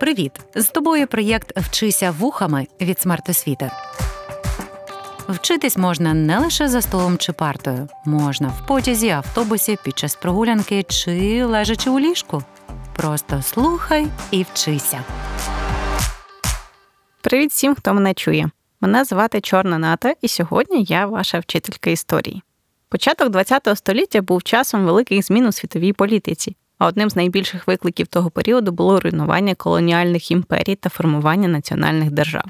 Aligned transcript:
Привіт! 0.00 0.32
З 0.54 0.68
тобою 0.68 1.06
проєкт 1.06 1.52
Вчися 1.56 2.10
вухами 2.10 2.66
від 2.80 3.00
смертосвіти. 3.00 3.70
Вчитись 5.28 5.76
можна 5.76 6.14
не 6.14 6.38
лише 6.38 6.68
за 6.68 6.82
столом 6.82 7.18
чи 7.18 7.32
партою, 7.32 7.88
можна 8.04 8.48
в 8.48 8.66
потязі, 8.66 9.08
автобусі, 9.08 9.78
під 9.84 9.98
час 9.98 10.14
прогулянки 10.14 10.82
чи 10.82 11.44
лежачи 11.44 11.90
у 11.90 12.00
ліжку. 12.00 12.42
Просто 12.96 13.42
слухай 13.42 14.06
і 14.30 14.42
вчися. 14.42 15.04
Привіт 17.20 17.50
всім, 17.50 17.74
хто 17.74 17.94
мене 17.94 18.14
чує. 18.14 18.50
Мене 18.80 19.04
звати 19.04 19.40
Чорна 19.40 19.78
Ната, 19.78 20.14
і 20.22 20.28
сьогодні 20.28 20.84
я 20.84 21.06
ваша 21.06 21.38
вчителька 21.38 21.90
історії. 21.90 22.42
Початок 22.88 23.36
ХХ 23.36 23.76
століття 23.76 24.22
був 24.22 24.42
часом 24.42 24.84
великих 24.84 25.24
змін 25.24 25.46
у 25.46 25.52
світовій 25.52 25.92
політиці, 25.92 26.56
а 26.80 26.86
одним 26.86 27.10
з 27.10 27.16
найбільших 27.16 27.66
викликів 27.66 28.06
того 28.06 28.30
періоду 28.30 28.72
було 28.72 29.00
руйнування 29.00 29.54
колоніальних 29.54 30.30
імперій 30.30 30.74
та 30.74 30.88
формування 30.88 31.48
національних 31.48 32.10
держав. 32.10 32.44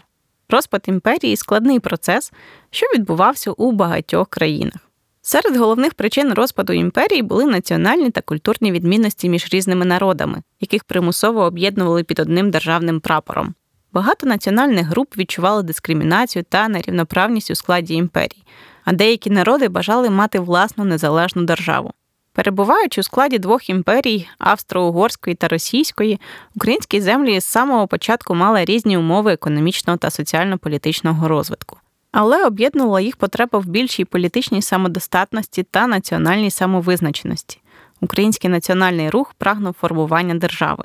Розпад 0.48 0.84
імперії 0.86 1.36
складний 1.36 1.80
процес, 1.80 2.32
що 2.70 2.86
відбувався 2.94 3.50
у 3.50 3.72
багатьох 3.72 4.28
країнах. 4.28 4.76
Серед 5.22 5.56
головних 5.56 5.94
причин 5.94 6.32
розпаду 6.32 6.72
імперії 6.72 7.22
були 7.22 7.44
національні 7.44 8.10
та 8.10 8.20
культурні 8.20 8.72
відмінності 8.72 9.28
між 9.28 9.48
різними 9.52 9.84
народами, 9.84 10.42
яких 10.60 10.84
примусово 10.84 11.40
об'єднували 11.40 12.04
під 12.04 12.18
одним 12.18 12.50
державним 12.50 13.00
прапором. 13.00 13.54
Багато 13.92 14.26
національних 14.26 14.86
груп 14.86 15.16
відчували 15.16 15.62
дискримінацію 15.62 16.44
та 16.48 16.68
нерівноправність 16.68 17.50
у 17.50 17.54
складі 17.54 17.94
імперії, 17.94 18.44
а 18.84 18.92
деякі 18.92 19.30
народи 19.30 19.68
бажали 19.68 20.10
мати 20.10 20.40
власну 20.40 20.84
незалежну 20.84 21.44
державу. 21.44 21.92
Перебуваючи 22.40 23.00
у 23.00 23.04
складі 23.04 23.38
двох 23.38 23.70
імперій 23.70 24.28
австро-угорської 24.38 25.34
та 25.34 25.48
російської, 25.48 26.20
українські 26.56 27.00
землі 27.00 27.40
з 27.40 27.44
самого 27.44 27.86
початку 27.86 28.34
мали 28.34 28.64
різні 28.64 28.96
умови 28.96 29.32
економічного 29.32 29.96
та 29.96 30.10
соціально-політичного 30.10 31.28
розвитку. 31.28 31.76
Але 32.12 32.46
об'єднувала 32.46 33.00
їх 33.00 33.16
потреба 33.16 33.58
в 33.58 33.66
більшій 33.66 34.04
політичній 34.04 34.62
самодостатності 34.62 35.62
та 35.62 35.86
національній 35.86 36.50
самовизначеності. 36.50 37.60
Український 38.00 38.50
національний 38.50 39.10
рух 39.10 39.34
прагнув 39.38 39.76
формування 39.80 40.34
держави. 40.34 40.84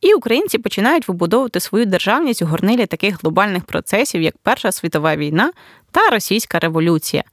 І 0.00 0.14
українці 0.14 0.58
починають 0.58 1.08
вибудовувати 1.08 1.60
свою 1.60 1.86
державність 1.86 2.42
у 2.42 2.46
горнилі 2.46 2.86
таких 2.86 3.22
глобальних 3.22 3.64
процесів, 3.64 4.22
як 4.22 4.34
Перша 4.42 4.72
світова 4.72 5.16
війна 5.16 5.52
та 5.90 6.08
Російська 6.10 6.58
революція. 6.58 7.24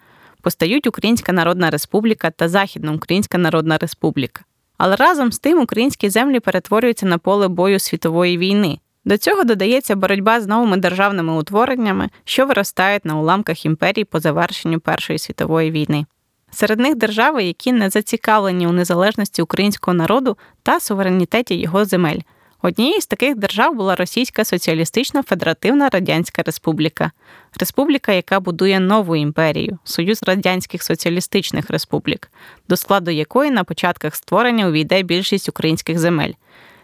Постають 0.41 0.87
Українська 0.87 1.33
Народна 1.33 1.69
Республіка 1.69 2.29
та 2.29 2.49
Західноукраїнська 2.49 3.37
Народна 3.37 3.77
Республіка. 3.77 4.43
Але 4.77 4.95
разом 4.95 5.31
з 5.31 5.39
тим 5.39 5.61
українські 5.61 6.09
землі 6.09 6.39
перетворюються 6.39 7.05
на 7.05 7.17
поле 7.17 7.47
бою 7.47 7.79
світової 7.79 8.37
війни. 8.37 8.79
До 9.05 9.17
цього 9.17 9.43
додається 9.43 9.95
боротьба 9.95 10.41
з 10.41 10.47
новими 10.47 10.77
державними 10.77 11.33
утвореннями, 11.33 12.09
що 12.23 12.45
виростають 12.45 13.05
на 13.05 13.19
уламках 13.19 13.65
імперії 13.65 14.05
по 14.05 14.19
завершенню 14.19 14.79
Першої 14.79 15.19
світової 15.19 15.71
війни. 15.71 16.05
Серед 16.51 16.79
них 16.79 16.95
держави, 16.95 17.43
які 17.43 17.71
не 17.71 17.89
зацікавлені 17.89 18.67
у 18.67 18.71
незалежності 18.71 19.41
українського 19.41 19.95
народу 19.95 20.37
та 20.63 20.79
суверенітеті 20.79 21.55
його 21.55 21.85
земель. 21.85 22.19
Однією 22.61 23.01
з 23.01 23.07
таких 23.07 23.35
держав 23.35 23.75
була 23.75 23.95
Російська 23.95 24.45
Соціалістична 24.45 25.23
Федеративна 25.23 25.89
Радянська 25.89 26.41
Республіка, 26.45 27.11
республіка, 27.59 28.11
яка 28.11 28.39
будує 28.39 28.79
нову 28.79 29.15
імперію 29.15 29.79
Союз 29.83 30.23
Радянських 30.23 30.83
Соціалістичних 30.83 31.69
Республік, 31.69 32.31
до 32.69 32.77
складу 32.77 33.11
якої 33.11 33.51
на 33.51 33.63
початках 33.63 34.15
створення 34.15 34.67
увійде 34.67 35.03
більшість 35.03 35.49
українських 35.49 35.99
земель. 35.99 36.33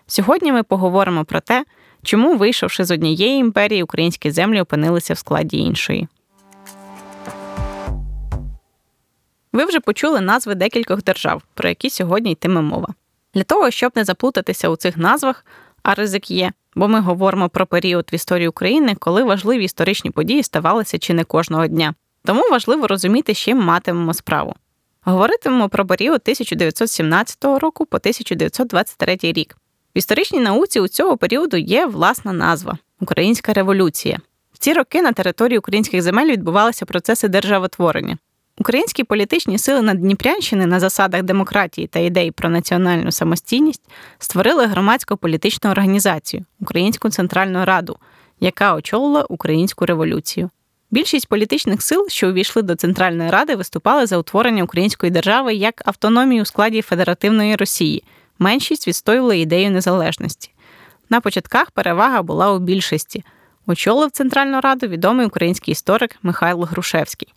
Сьогодні 0.08 0.52
ми 0.52 0.64
поговоримо 0.64 1.26
про 1.26 1.40
те, 1.40 1.66
чому, 2.04 2.38
вийшовши 2.38 2.86
з 2.86 2.92
однієї 2.92 3.40
імперії, 3.40 3.84
українські 3.84 4.32
землі 4.32 4.62
опинилися 4.62 5.14
в 5.14 5.18
складі 5.18 5.58
іншої. 5.58 6.08
Ви 9.54 9.66
вже 9.66 9.80
почули 9.80 10.22
назви 10.22 10.56
декількох 10.56 11.04
держав, 11.04 11.42
про 11.54 11.70
які 11.70 11.90
сьогодні 11.90 12.32
йтиме 12.32 12.62
мова. 12.62 12.88
Для 13.34 13.44
того, 13.44 13.72
щоб 13.72 13.92
не 13.96 14.04
заплутатися 14.04 14.70
у 14.70 14.76
цих 14.76 14.98
назвах, 14.98 15.46
а 15.86 15.94
ризик 15.94 16.32
є, 16.32 16.52
бо 16.76 16.88
ми 16.88 17.00
говоримо 17.00 17.50
про 17.50 17.66
період 17.66 18.10
в 18.12 18.16
історії 18.16 18.48
України, 18.48 18.96
коли 19.00 19.24
важливі 19.24 19.64
історичні 19.64 20.12
події 20.12 20.44
ставалися 20.44 20.98
чи 20.98 21.14
не 21.14 21.24
кожного 21.24 21.68
дня. 21.68 21.94
Тому 22.24 22.44
важливо 22.52 22.88
розуміти, 22.88 23.34
з 23.34 23.38
чим 23.38 23.58
матимемо 23.58 24.14
справу. 24.14 24.56
Говоритимемо 25.02 25.70
про 25.70 25.86
період 25.86 26.22
1917 26.24 27.44
року 27.44 27.86
по 27.86 27.98
1923 27.98 29.18
рік. 29.22 29.58
В 29.96 29.98
історичній 29.98 30.40
науці 30.40 30.80
у 30.80 30.88
цього 30.88 31.18
періоду 31.18 31.58
є 31.58 31.86
власна 31.86 32.34
назва 32.34 32.78
Українська 33.02 33.54
революція. 33.54 34.20
В 34.54 34.58
ці 34.58 34.74
роки 34.74 35.02
на 35.02 35.12
території 35.12 35.60
українських 35.60 36.02
земель 36.02 36.32
відбувалися 36.32 36.86
процеси 36.86 37.28
державотворення. 37.28 38.18
Українські 38.58 39.04
політичні 39.04 39.58
сили 39.58 39.82
Наддніпрянщини 39.82 40.66
на 40.66 40.80
засадах 40.80 41.24
демократії 41.24 41.88
та 41.88 42.00
ідей 42.00 42.32
про 42.32 42.50
національну 42.50 43.12
самостійність 43.12 43.82
створили 44.20 44.66
громадську 44.66 45.18
політичну 45.18 45.72
організацію 45.72 46.46
Українську 46.60 47.10
Центральну 47.10 47.66
Раду, 47.66 47.98
яка 48.40 48.76
очолила 48.76 49.26
українську 49.30 49.86
революцію. 49.86 50.50
Більшість 50.92 51.28
політичних 51.28 51.82
сил, 51.82 52.08
що 52.10 52.30
увійшли 52.30 52.62
до 52.62 52.76
Центральної 52.76 53.30
Ради, 53.30 53.56
виступали 53.56 54.06
за 54.06 54.18
утворення 54.18 54.64
української 54.64 55.12
держави 55.12 55.54
як 55.54 55.82
автономії 55.86 56.42
у 56.42 56.46
складі 56.46 56.82
Федеративної 56.82 57.56
Росії. 57.56 58.04
Меншість 58.40 58.88
відстоювала 58.88 59.36
ідею 59.36 59.72
незалежності. 59.72 60.52
На 61.10 61.22
початках 61.22 61.72
перевага 61.72 62.22
була 62.22 62.54
у 62.54 62.60
більшості. 62.60 63.24
Очолив 63.68 64.12
Центральну 64.12 64.62
Раду 64.62 64.88
відомий 64.88 65.26
український 65.26 65.72
історик 65.72 66.16
Михайло 66.24 66.66
Грушевський. 66.66 67.35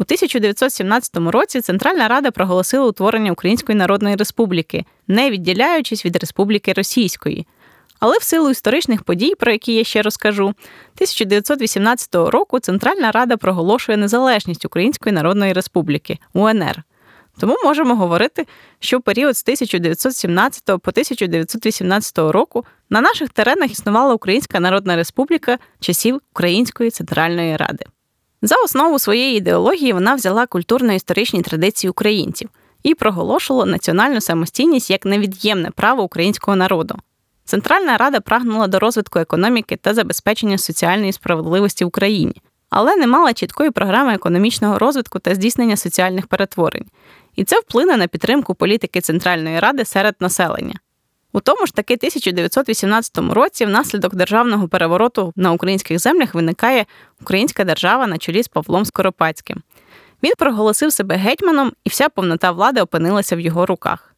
У 0.00 0.02
1917 0.02 1.16
році 1.16 1.60
Центральна 1.60 2.08
Рада 2.08 2.30
проголосила 2.30 2.86
утворення 2.86 3.32
Української 3.32 3.78
Народної 3.78 4.16
Республіки, 4.16 4.84
не 5.08 5.30
відділяючись 5.30 6.04
від 6.04 6.16
Республіки 6.16 6.72
Російської. 6.72 7.46
Але 7.98 8.18
в 8.18 8.22
силу 8.22 8.50
історичних 8.50 9.02
подій, 9.02 9.34
про 9.34 9.52
які 9.52 9.74
я 9.74 9.84
ще 9.84 10.02
розкажу, 10.02 10.44
1918 10.44 12.14
року 12.14 12.58
Центральна 12.58 13.10
Рада 13.10 13.36
проголошує 13.36 13.98
незалежність 13.98 14.64
Української 14.64 15.14
Народної 15.14 15.52
Республіки 15.52 16.18
УНР. 16.32 16.82
Тому 17.40 17.56
можемо 17.64 17.94
говорити, 17.94 18.46
що 18.78 18.98
в 18.98 19.02
період 19.02 19.36
з 19.36 19.42
1917 19.42 20.64
по 20.64 20.72
1918 20.72 22.18
року 22.18 22.64
на 22.90 23.00
наших 23.00 23.28
теренах 23.28 23.70
існувала 23.70 24.14
Українська 24.14 24.60
Народна 24.60 24.96
Республіка 24.96 25.58
часів 25.80 26.20
Української 26.32 26.90
Центральної 26.90 27.56
Ради. 27.56 27.84
За 28.42 28.54
основу 28.64 28.98
своєї 28.98 29.36
ідеології 29.36 29.92
вона 29.92 30.14
взяла 30.14 30.46
культурно-історичні 30.46 31.42
традиції 31.42 31.90
українців 31.90 32.48
і 32.82 32.94
проголошувала 32.94 33.66
національну 33.66 34.20
самостійність 34.20 34.90
як 34.90 35.04
невід'ємне 35.04 35.70
право 35.70 36.02
українського 36.02 36.56
народу. 36.56 36.96
Центральна 37.44 37.96
Рада 37.96 38.20
прагнула 38.20 38.66
до 38.66 38.78
розвитку 38.78 39.18
економіки 39.18 39.76
та 39.76 39.94
забезпечення 39.94 40.58
соціальної 40.58 41.12
справедливості 41.12 41.84
в 41.84 41.88
Україні, 41.88 42.42
але 42.70 42.96
не 42.96 43.06
мала 43.06 43.32
чіткої 43.32 43.70
програми 43.70 44.14
економічного 44.14 44.78
розвитку 44.78 45.18
та 45.18 45.34
здійснення 45.34 45.76
соціальних 45.76 46.26
перетворень. 46.26 46.86
І 47.36 47.44
це 47.44 47.60
вплине 47.60 47.96
на 47.96 48.06
підтримку 48.06 48.54
політики 48.54 49.00
Центральної 49.00 49.60
Ради 49.60 49.84
серед 49.84 50.14
населення. 50.20 50.74
У 51.32 51.40
тому 51.40 51.66
ж 51.66 51.74
таки 51.74 51.94
1918 51.94 53.18
році, 53.18 53.66
внаслідок 53.66 54.14
державного 54.14 54.68
перевороту 54.68 55.32
на 55.36 55.52
українських 55.52 55.98
землях, 55.98 56.34
виникає 56.34 56.86
українська 57.22 57.64
держава 57.64 58.06
на 58.06 58.18
чолі 58.18 58.42
з 58.42 58.48
Павлом 58.48 58.84
Скоропадським. 58.84 59.62
Він 60.22 60.32
проголосив 60.38 60.92
себе 60.92 61.16
гетьманом, 61.16 61.72
і 61.84 61.88
вся 61.88 62.08
повнота 62.08 62.50
влади 62.50 62.80
опинилася 62.80 63.36
в 63.36 63.40
його 63.40 63.66
руках. 63.66 64.14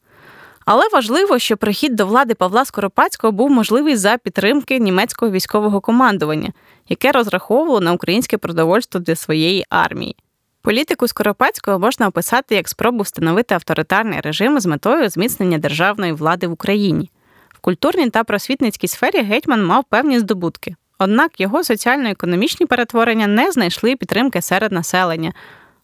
Але 0.66 0.88
важливо, 0.92 1.38
що 1.38 1.56
прихід 1.56 1.97
до 1.97 2.06
влади 2.06 2.34
Павла 2.34 2.64
Скоропадського 2.64 3.32
був 3.32 3.50
можливий 3.50 3.97
за 3.97 4.16
підтримки 4.16 4.78
німецького 4.78 5.32
військового 5.32 5.80
командування, 5.80 6.53
яке 6.88 7.12
розраховувало 7.12 7.80
на 7.80 7.92
українське 7.92 8.38
продовольство 8.38 9.00
для 9.00 9.16
своєї 9.16 9.65
армії. 9.68 10.16
Політику 10.64 11.09
Скоропадського 11.09 11.78
можна 11.78 12.09
описати 12.09 12.54
як 12.54 12.68
спробу 12.68 13.03
встановити 13.03 13.54
авторитарний 13.54 14.20
режим 14.20 14.60
з 14.60 14.66
метою 14.66 15.09
зміцнення 15.09 15.59
державної 15.59 16.12
влади 16.12 16.47
в 16.47 16.53
Україні. 16.53 17.10
В 17.48 17.59
культурній 17.59 18.10
та 18.10 18.24
просвітницькій 18.24 18.88
сфері 18.88 19.22
гетьман 19.22 19.64
мав 19.64 19.84
певні 19.84 20.18
здобутки. 20.18 20.74
Однак 20.98 21.41
його 21.41 21.64
соціально-економічні 21.64 22.66
перетворення 22.66 23.26
не 23.26 23.53
знайшли 23.53 23.97
підтримки 23.97 24.42
серед 24.42 24.72
населення. 24.72 25.32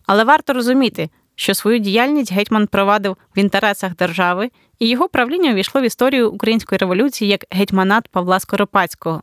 Але 0.06 0.24
варто 0.24 0.52
розуміти, 0.52 1.10
що 1.34 1.54
свою 1.54 1.78
діяльність 1.78 2.32
гетьман 2.32 2.66
провадив 2.66 3.16
в 3.36 3.38
інтересах 3.38 3.96
держави, 3.96 4.50
і 4.78 4.88
його 4.88 5.08
правління 5.08 5.52
увійшло 5.52 5.80
в 5.80 5.84
історію 5.84 6.30
української 6.30 6.78
революції 6.78 7.30
як 7.30 7.44
гетьманат 7.50 8.08
Павла 8.08 8.40
Скоропадського. 8.40 9.22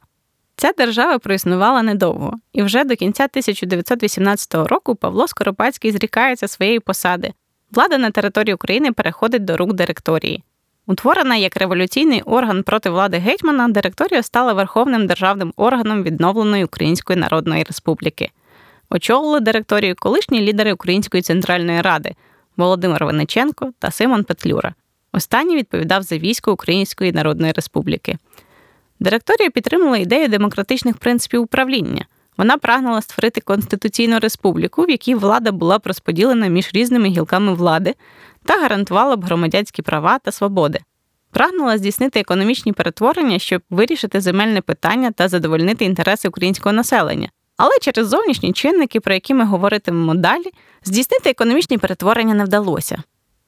Ця 0.57 0.71
держава 0.77 1.19
проіснувала 1.19 1.83
недовго, 1.83 2.33
і 2.53 2.63
вже 2.63 2.83
до 2.83 2.95
кінця 2.95 3.23
1918 3.23 4.55
року 4.55 4.95
Павло 4.95 5.27
Скоропадський 5.27 5.91
зрікається 5.91 6.47
своєї 6.47 6.79
посади. 6.79 7.33
Влада 7.71 7.97
на 7.97 8.11
території 8.11 8.53
України 8.53 8.91
переходить 8.91 9.45
до 9.45 9.57
рук 9.57 9.73
директорії. 9.73 10.43
Утворена 10.87 11.35
як 11.35 11.57
революційний 11.57 12.21
орган 12.21 12.63
проти 12.63 12.89
влади 12.89 13.17
гетьмана, 13.17 13.67
директорія 13.67 14.23
стала 14.23 14.53
верховним 14.53 15.07
державним 15.07 15.53
органом 15.55 16.03
відновленої 16.03 16.63
Української 16.63 17.19
Народної 17.19 17.63
Республіки. 17.63 18.31
Очолили 18.89 19.39
директорію 19.39 19.95
колишні 19.99 20.41
лідери 20.41 20.73
Української 20.73 21.23
центральної 21.23 21.81
ради 21.81 22.15
Володимир 22.57 23.05
Вениченко 23.05 23.73
та 23.79 23.91
Симон 23.91 24.23
Петлюра. 24.23 24.73
Останній 25.11 25.55
відповідав 25.55 26.03
за 26.03 26.17
військо 26.17 26.51
Української 26.51 27.11
Народної 27.11 27.51
Республіки. 27.51 28.17
Директорія 28.99 29.49
підтримала 29.49 29.97
ідею 29.97 30.27
демократичних 30.27 30.97
принципів 30.97 31.41
управління. 31.41 32.05
Вона 32.37 32.57
прагнула 32.57 33.01
створити 33.01 33.41
конституційну 33.41 34.19
республіку, 34.19 34.83
в 34.83 34.89
якій 34.89 35.15
влада 35.15 35.51
була 35.51 35.77
б 35.77 35.81
розподілена 35.85 36.47
між 36.47 36.69
різними 36.73 37.07
гілками 37.07 37.53
влади 37.53 37.93
та 38.45 38.61
гарантувала 38.61 39.15
б 39.15 39.25
громадянські 39.25 39.81
права 39.81 40.19
та 40.19 40.31
свободи. 40.31 40.79
Прагнула 41.31 41.77
здійснити 41.77 42.19
економічні 42.19 42.73
перетворення, 42.73 43.39
щоб 43.39 43.61
вирішити 43.69 44.21
земельне 44.21 44.61
питання 44.61 45.11
та 45.11 45.27
задовольнити 45.27 45.85
інтереси 45.85 46.27
українського 46.27 46.73
населення. 46.73 47.29
Але 47.57 47.71
через 47.81 48.07
зовнішні 48.07 48.53
чинники, 48.53 48.99
про 48.99 49.13
які 49.13 49.33
ми 49.33 49.45
говоритимемо 49.45 50.15
далі, 50.15 50.51
здійснити 50.83 51.29
економічні 51.29 51.77
перетворення 51.77 52.33
не 52.33 52.43
вдалося. 52.43 53.03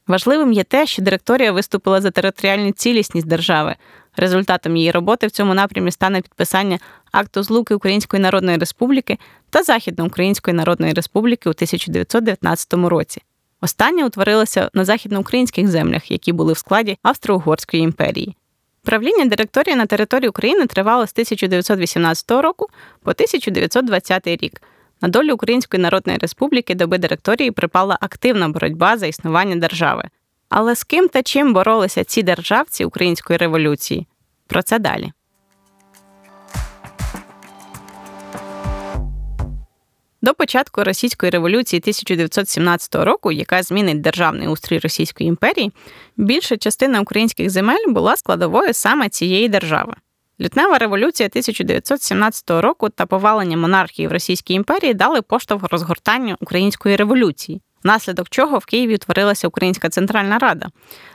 Важливим 0.07 0.53
є 0.53 0.63
те, 0.63 0.85
що 0.85 1.01
директорія 1.01 1.51
виступила 1.51 2.01
за 2.01 2.11
територіальну 2.11 2.71
цілісність 2.71 3.27
держави. 3.27 3.75
Результатом 4.17 4.77
її 4.77 4.91
роботи 4.91 5.27
в 5.27 5.31
цьому 5.31 5.53
напрямі 5.53 5.91
стане 5.91 6.21
підписання 6.21 6.79
акту 7.11 7.43
злуки 7.43 7.75
Української 7.75 8.23
Народної 8.23 8.57
Республіки 8.57 9.17
та 9.49 9.63
Західноукраїнської 9.63 10.57
Народної 10.57 10.93
Республіки 10.93 11.49
у 11.49 11.51
1919 11.51 12.73
році. 12.73 13.21
Остання 13.61 14.05
утворилася 14.05 14.69
на 14.73 14.85
західноукраїнських 14.85 15.67
землях, 15.67 16.11
які 16.11 16.33
були 16.33 16.53
в 16.53 16.57
складі 16.57 16.97
Австро-Угорської 17.03 17.83
імперії. 17.83 18.35
Правління 18.83 19.25
директорії 19.25 19.75
на 19.75 19.85
території 19.85 20.29
України 20.29 20.65
тривало 20.65 21.07
з 21.07 21.11
1918 21.11 22.31
року 22.31 22.67
по 23.03 23.11
1920 23.11 24.27
рік. 24.27 24.61
На 25.01 25.07
долю 25.07 25.33
Української 25.33 25.83
Народної 25.83 26.17
Республіки 26.17 26.75
доби 26.75 26.97
директорії 26.97 27.51
припала 27.51 27.97
активна 28.01 28.49
боротьба 28.49 28.97
за 28.97 29.07
існування 29.07 29.55
держави. 29.55 30.09
Але 30.49 30.75
з 30.75 30.83
ким 30.83 31.07
та 31.09 31.23
чим 31.23 31.53
боролися 31.53 32.03
ці 32.03 32.23
державці 32.23 32.85
української 32.85 33.37
революції? 33.37 34.07
Про 34.47 34.61
це 34.61 34.79
далі. 34.79 35.11
До 40.21 40.33
початку 40.33 40.83
російської 40.83 41.29
революції 41.29 41.79
1917 41.79 42.95
року, 42.95 43.31
яка 43.31 43.63
змінить 43.63 44.01
державний 44.01 44.47
устрій 44.47 44.79
Російської 44.79 45.29
імперії, 45.29 45.71
більша 46.17 46.57
частина 46.57 47.01
українських 47.01 47.49
земель 47.49 47.87
була 47.87 48.15
складовою 48.15 48.73
саме 48.73 49.09
цієї 49.09 49.49
держави. 49.49 49.93
Лютнева 50.41 50.77
революція 50.77 51.29
1917 51.29 52.49
року 52.49 52.89
та 52.89 53.05
повалення 53.05 53.57
монархії 53.57 54.07
в 54.07 54.11
Російській 54.11 54.53
імперії 54.53 54.93
дали 54.93 55.21
поштовх 55.21 55.63
розгортанню 55.71 56.35
української 56.39 56.95
революції, 56.95 57.61
внаслідок 57.83 58.29
чого 58.29 58.57
в 58.57 58.65
Києві 58.65 58.95
утворилася 58.95 59.47
Українська 59.47 59.89
Центральна 59.89 60.37
Рада. 60.37 60.67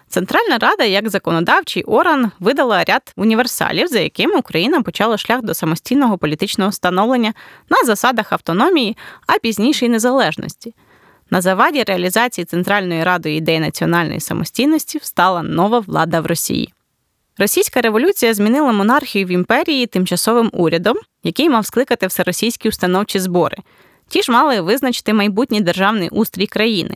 Центральна 0.08 0.58
Рада, 0.58 0.84
як 0.84 1.08
законодавчий 1.08 1.82
орган, 1.82 2.30
видала 2.40 2.84
ряд 2.84 3.12
універсалів, 3.16 3.86
за 3.86 4.00
якими 4.00 4.36
Україна 4.36 4.82
почала 4.82 5.18
шлях 5.18 5.42
до 5.42 5.54
самостійного 5.54 6.18
політичного 6.18 6.72
становлення 6.72 7.34
на 7.70 7.86
засадах 7.86 8.32
автономії, 8.32 8.96
а 9.26 9.38
пізніше 9.38 9.86
й 9.86 9.88
незалежності. 9.88 10.74
На 11.30 11.40
заваді 11.40 11.82
реалізації 11.82 12.44
Центральної 12.44 13.04
Ради 13.04 13.34
ідей 13.34 13.60
національної 13.60 14.20
самостійності 14.20 14.98
встала 14.98 15.42
нова 15.42 15.78
влада 15.78 16.20
в 16.20 16.26
Росії. 16.26 16.72
Російська 17.38 17.80
революція 17.80 18.34
змінила 18.34 18.72
монархію 18.72 19.26
в 19.26 19.30
імперії 19.30 19.86
тимчасовим 19.86 20.50
урядом, 20.52 20.96
який 21.22 21.50
мав 21.50 21.66
скликати 21.66 22.06
всеросійські 22.06 22.68
установчі 22.68 23.18
збори. 23.18 23.56
Ті 24.12 24.22
ж 24.22 24.32
мали 24.32 24.60
визначити 24.60 25.12
майбутній 25.12 25.60
державний 25.60 26.08
устрій 26.08 26.46
країни. 26.46 26.94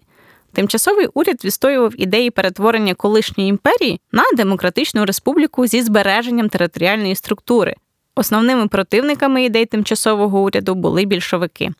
Тимчасовий 0.53 1.07
уряд 1.15 1.45
відстоював 1.45 2.01
ідеї 2.01 2.31
перетворення 2.31 2.95
колишньої 2.95 3.51
імперії 3.51 4.01
на 4.13 4.23
демократичну 4.37 5.05
республіку 5.05 5.67
зі 5.67 5.83
збереженням 5.83 6.49
територіальної 6.49 7.15
структури. 7.15 7.75
Основними 8.15 8.69
противниками 8.69 9.45
ідей 9.45 9.67
тимчасового 9.67 10.41
уряду 10.41 10.75
були 10.75 11.05
більшовики. 11.05 11.71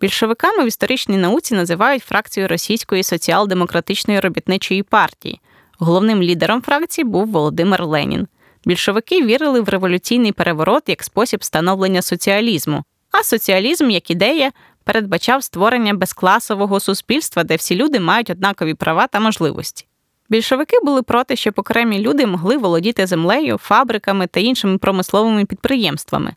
Більшовиками 0.00 0.64
в 0.64 0.66
історичній 0.66 1.16
науці 1.16 1.54
називають 1.54 2.04
фракцію 2.04 2.48
Російської 2.48 3.02
соціал-демократичної 3.02 4.20
робітничої 4.20 4.82
партії. 4.82 5.40
Головним 5.78 6.22
лідером 6.22 6.62
фракції 6.62 7.04
був 7.04 7.26
Володимир 7.26 7.84
Ленін. 7.84 8.26
Більшовики 8.64 9.24
вірили 9.24 9.60
в 9.60 9.68
революційний 9.68 10.32
переворот 10.32 10.82
як 10.86 11.02
спосіб 11.02 11.44
становлення 11.44 12.02
соціалізму, 12.02 12.84
а 13.20 13.22
соціалізм 13.22 13.90
як 13.90 14.10
ідея 14.10 14.52
передбачав 14.84 15.44
створення 15.44 15.94
безкласового 15.94 16.80
суспільства, 16.80 17.44
де 17.44 17.56
всі 17.56 17.76
люди 17.76 18.00
мають 18.00 18.30
однакові 18.30 18.74
права 18.74 19.06
та 19.06 19.20
можливості. 19.20 19.86
Більшовики 20.28 20.76
були 20.82 21.02
проти, 21.02 21.36
щоб 21.36 21.54
окремі 21.56 21.98
люди 21.98 22.26
могли 22.26 22.56
володіти 22.56 23.06
землею, 23.06 23.58
фабриками 23.58 24.26
та 24.26 24.40
іншими 24.40 24.78
промисловими 24.78 25.44
підприємствами. 25.44 26.34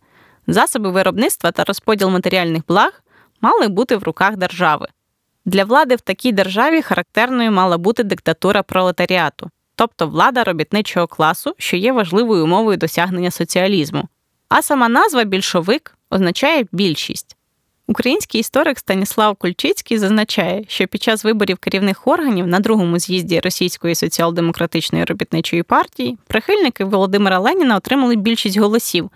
Засоби 0.48 0.92
виробництва 0.92 1.52
та 1.52 1.64
розподіл 1.64 2.10
матеріальних 2.10 2.62
благ 2.68 2.92
мали 3.42 3.68
бути 3.68 3.96
в 3.96 4.04
руках 4.04 4.38
держави. 4.38 4.88
Для 5.46 5.64
влади 5.64 5.96
в 5.96 6.02
такій 6.02 6.32
державі 6.32 6.82
характерною 6.82 7.52
мала 7.52 7.78
бути 7.78 8.04
диктатура 8.04 8.64
пролетаріату, 8.64 9.50
тобто 9.76 10.08
влада 10.08 10.44
робітничого 10.44 11.08
класу, 11.08 11.56
що 11.58 11.78
є 11.78 11.92
важливою 11.92 12.44
умовою 12.44 12.78
досягнення 12.78 13.32
соціалізму. 13.32 14.08
А 14.50 14.62
сама 14.62 14.90
назва 14.90 15.24
більшовик 15.24 15.96
означає 16.10 16.66
більшість. 16.72 17.36
Український 17.88 18.42
історик 18.42 18.80
Станіслав 18.80 19.36
Кульчицький 19.36 19.98
зазначає, 19.98 20.64
що 20.68 20.88
під 20.88 21.04
час 21.04 21.24
виборів 21.24 21.58
керівних 21.58 22.08
органів 22.08 22.48
на 22.48 22.60
другому 22.60 23.00
з'їзді 23.00 23.40
Російської 23.40 23.96
соціал-демократичної 23.96 25.04
робітничої 25.06 25.64
партії 25.64 26.18
прихильники 26.28 26.84
Володимира 26.86 27.40
Леніна 27.40 27.76
отримали 27.76 28.16
більшість 28.16 28.58
голосів 28.58 29.10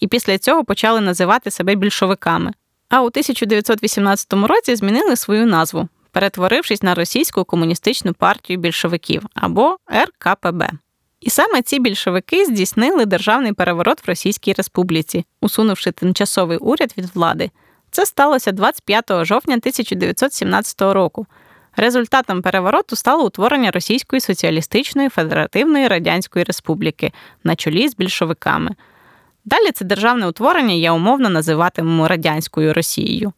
і 0.00 0.06
після 0.06 0.38
цього 0.38 0.64
почали 0.64 1.00
називати 1.00 1.50
себе 1.50 1.74
більшовиками. 1.74 2.52
А 2.88 3.02
у 3.02 3.06
1918 3.06 4.32
році 4.32 4.76
змінили 4.76 5.16
свою 5.16 5.46
назву, 5.46 5.88
перетворившись 6.12 6.82
на 6.82 6.94
російську 6.94 7.44
комуністичну 7.44 8.14
партію 8.14 8.58
більшовиків 8.58 9.22
або 9.34 9.76
РКПБ. 9.92 10.70
І 11.20 11.30
саме 11.30 11.62
ці 11.62 11.78
більшовики 11.78 12.44
здійснили 12.44 13.06
державний 13.06 13.52
переворот 13.52 14.06
в 14.06 14.08
Російській 14.08 14.52
Республіці, 14.52 15.24
усунувши 15.40 15.92
тимчасовий 15.92 16.58
уряд 16.58 16.94
від 16.98 17.06
влади. 17.14 17.50
Це 17.90 18.06
сталося 18.06 18.52
25 18.52 19.04
жовтня 19.24 19.54
1917 19.54 20.80
року. 20.80 21.26
Результатом 21.76 22.42
перевороту 22.42 22.96
стало 22.96 23.26
утворення 23.26 23.70
Російської 23.70 24.20
соціалістичної 24.20 25.08
Федеративної 25.08 25.88
Радянської 25.88 26.44
Республіки 26.44 27.12
на 27.44 27.56
чолі 27.56 27.88
з 27.88 27.96
більшовиками. 27.96 28.70
Далі 29.44 29.70
це 29.74 29.84
державне 29.84 30.28
утворення 30.28 30.74
я 30.74 30.92
умовно 30.92 31.28
називатимемо 31.28 32.08
Радянською 32.08 32.74
Росією. 32.74 33.32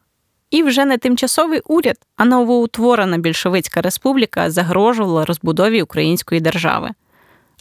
І 0.51 0.63
вже 0.63 0.85
не 0.85 0.99
тимчасовий 0.99 1.61
уряд, 1.65 1.97
а 2.17 2.25
новоутворена 2.25 3.19
більшовицька 3.19 3.81
республіка 3.81 4.51
загрожувала 4.51 5.25
розбудові 5.25 5.83
української 5.83 6.41
держави. 6.41 6.91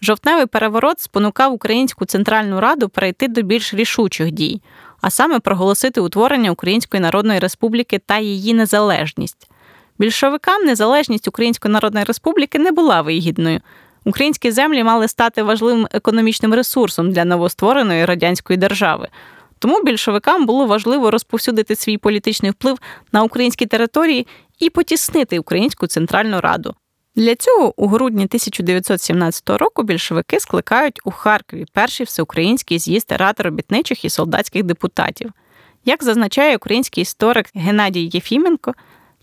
Жовтневий 0.04 0.46
переворот 0.46 1.00
спонукав 1.00 1.54
Українську 1.54 2.06
Центральну 2.06 2.60
Раду 2.60 2.90
перейти 2.90 3.28
до 3.28 3.42
більш 3.42 3.74
рішучих 3.74 4.32
дій, 4.32 4.62
а 5.02 5.10
саме 5.10 5.40
проголосити 5.40 6.02
утворення 6.02 6.52
Української 6.52 7.02
Народної 7.02 7.40
Республіки 7.40 8.00
та 8.06 8.18
її 8.18 8.54
незалежність. 8.54 9.50
Більшовикам 10.00 10.66
незалежність 10.66 11.28
Української 11.28 11.74
Народної 11.74 12.06
Республіки 12.06 12.60
не 12.60 12.72
була 12.72 13.02
вигідною. 13.02 13.62
Українські 14.06 14.52
землі 14.52 14.84
мали 14.84 15.08
стати 15.08 15.44
важливим 15.44 15.88
економічним 15.92 16.54
ресурсом 16.54 17.12
для 17.12 17.26
новоствореної 17.26 18.06
радянської 18.06 18.58
держави. 18.58 19.08
Тому 19.60 19.84
більшовикам 19.84 20.46
було 20.46 20.66
важливо 20.66 21.12
розповсюдити 21.12 21.76
свій 21.76 21.98
політичний 21.98 22.52
вплив 22.52 22.80
на 23.12 23.24
українські 23.24 23.66
території 23.66 24.28
і 24.60 24.70
потіснити 24.70 25.40
Українську 25.40 25.88
Центральну 25.88 26.42
Раду. 26.42 26.76
Для 27.16 27.36
цього 27.36 27.74
у 27.78 27.88
грудні 27.88 28.24
1917 28.24 29.50
року 29.50 29.84
більшовики 29.84 30.40
скликають 30.40 31.00
у 31.04 31.12
Харкові 31.12 31.66
перший 31.74 32.06
всеукраїнський 32.06 32.80
з'їзд 32.80 33.12
рад 33.12 33.40
робітничих 33.40 34.06
і 34.06 34.10
солдатських 34.10 34.64
депутатів. 34.64 35.32
Як 35.86 36.04
зазначає 36.04 36.56
український 36.56 37.02
історик 37.02 37.46
Геннадій 37.56 38.10
Єфіменко, 38.14 38.74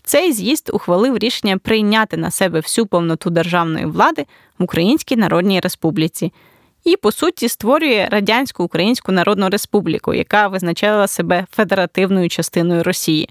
цей 0.03 0.33
з'їзд 0.33 0.69
ухвалив 0.73 1.17
рішення 1.17 1.57
прийняти 1.57 2.17
на 2.17 2.31
себе 2.31 2.59
всю 2.59 2.87
повноту 2.87 3.29
державної 3.29 3.85
влади 3.85 4.25
в 4.59 4.63
Українській 4.63 5.15
Народній 5.15 5.59
Республіці 5.59 6.33
і, 6.83 6.97
по 6.97 7.11
суті, 7.11 7.49
створює 7.49 8.07
Радянську 8.11 8.63
Українську 8.63 9.11
Народну 9.11 9.49
Республіку, 9.49 10.13
яка 10.13 10.47
визначала 10.47 11.07
себе 11.07 11.45
федеративною 11.51 12.29
частиною 12.29 12.83
Росії. 12.83 13.29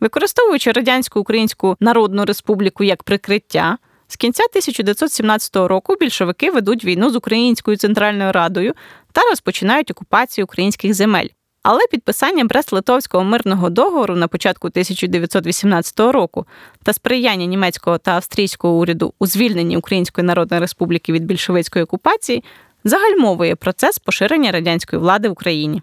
Використовуючи 0.00 0.72
Радянську 0.72 1.20
Українську 1.20 1.76
Народну 1.80 2.24
Республіку 2.24 2.84
як 2.84 3.02
прикриття, 3.02 3.78
З 4.12 4.16
кінця 4.16 4.42
1917 4.42 5.56
року 5.56 5.96
більшовики 6.00 6.50
ведуть 6.50 6.84
війну 6.84 7.10
з 7.10 7.16
Українською 7.16 7.76
Центральною 7.76 8.32
Радою 8.32 8.74
та 9.12 9.20
розпочинають 9.30 9.90
окупацію 9.90 10.44
українських 10.44 10.94
земель. 10.94 11.26
Але 11.62 11.80
підписання 11.90 12.44
Брест-Литовського 12.44 13.24
мирного 13.24 13.70
договору 13.70 14.16
на 14.16 14.28
початку 14.28 14.68
1918 14.68 16.00
року 16.00 16.46
та 16.82 16.92
сприяння 16.92 17.46
німецького 17.46 17.98
та 17.98 18.10
австрійського 18.10 18.74
уряду 18.74 19.14
у 19.18 19.26
звільненні 19.26 19.76
Української 19.76 20.26
Народної 20.26 20.60
Республіки 20.60 21.12
від 21.12 21.24
більшовицької 21.24 21.84
окупації 21.84 22.44
загальмовує 22.84 23.56
процес 23.56 23.98
поширення 23.98 24.52
радянської 24.52 25.00
влади 25.00 25.28
в 25.28 25.32
Україні. 25.32 25.82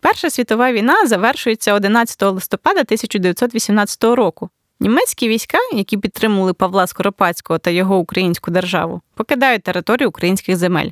Перша 0.00 0.30
світова 0.30 0.72
війна 0.72 1.06
завершується 1.06 1.74
11 1.74 2.22
листопада 2.22 2.80
1918 2.80 4.04
року. 4.04 4.50
Німецькі 4.80 5.28
війська, 5.28 5.58
які 5.72 5.96
підтримували 5.96 6.52
Павла 6.52 6.86
Скоропадського 6.86 7.58
та 7.58 7.70
його 7.70 7.96
українську 7.96 8.50
державу, 8.50 9.00
покидають 9.14 9.62
територію 9.62 10.08
українських 10.08 10.56
земель. 10.56 10.90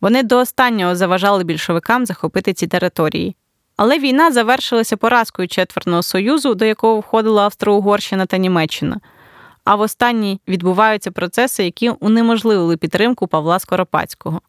Вони 0.00 0.22
до 0.22 0.38
останнього 0.38 0.96
заважали 0.96 1.44
більшовикам 1.44 2.06
захопити 2.06 2.52
ці 2.52 2.66
території. 2.66 3.36
Але 3.76 3.98
війна 3.98 4.32
завершилася 4.32 4.96
поразкою 4.96 5.48
Четвертного 5.48 6.02
Союзу, 6.02 6.54
до 6.54 6.64
якого 6.64 7.00
входила 7.00 7.44
Австро-Угорщина 7.44 8.26
та 8.26 8.36
Німеччина. 8.36 9.00
А 9.64 9.74
в 9.74 9.80
останній 9.80 10.40
відбуваються 10.48 11.10
процеси, 11.10 11.64
які 11.64 11.90
унеможливили 11.90 12.76
підтримку 12.76 13.26
Павла 13.26 13.58
Скоропадського. 13.58 14.40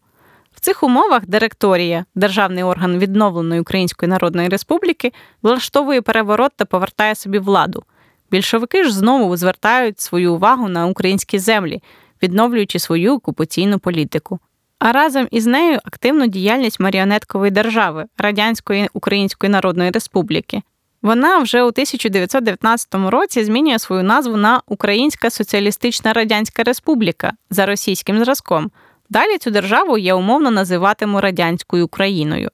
В 0.55 0.60
цих 0.60 0.84
умовах 0.84 1.25
директорія, 1.25 2.05
державний 2.15 2.63
орган 2.63 2.98
відновленої 2.98 3.62
Української 3.62 4.10
Народної 4.10 4.50
Республіки, 4.50 5.13
влаштовує 5.41 6.01
переворот 6.01 6.51
та 6.55 6.65
повертає 6.65 7.15
собі 7.15 7.39
владу. 7.39 7.84
Більшовики 8.31 8.83
ж 8.83 8.93
знову 8.93 9.38
звертають 9.38 10.00
свою 10.00 10.33
увагу 10.33 10.69
на 10.69 10.88
українські 10.88 11.39
землі, 11.39 11.83
відновлюючи 12.24 12.79
свою 12.79 13.13
окупаційну 13.13 13.79
політику. 13.79 14.39
А 14.79 14.91
разом 14.91 15.27
із 15.31 15.45
нею 15.45 15.79
активну 15.83 16.27
діяльність 16.27 16.79
маріонеткової 16.79 17.51
держави 17.51 18.05
Радянської 18.17 18.89
Української 18.93 19.51
Народної 19.51 19.91
Республіки. 19.91 20.62
Вона 21.01 21.38
вже 21.38 21.63
у 21.63 21.67
1919 21.67 22.88
році 22.93 23.43
змінює 23.43 23.79
свою 23.79 24.03
назву 24.03 24.38
на 24.38 24.62
Українська 24.67 25.29
Соціалістична 25.29 26.13
Радянська 26.13 26.63
Республіка 26.63 27.33
за 27.50 27.65
російським 27.65 28.24
зразком. 28.24 28.71
Далі 29.09 29.38
цю 29.38 29.51
державу 29.51 29.98
я 29.98 30.15
умовно 30.15 30.51
називатиму 30.51 31.21
радянською 31.21 31.86
Україною. 31.86 32.50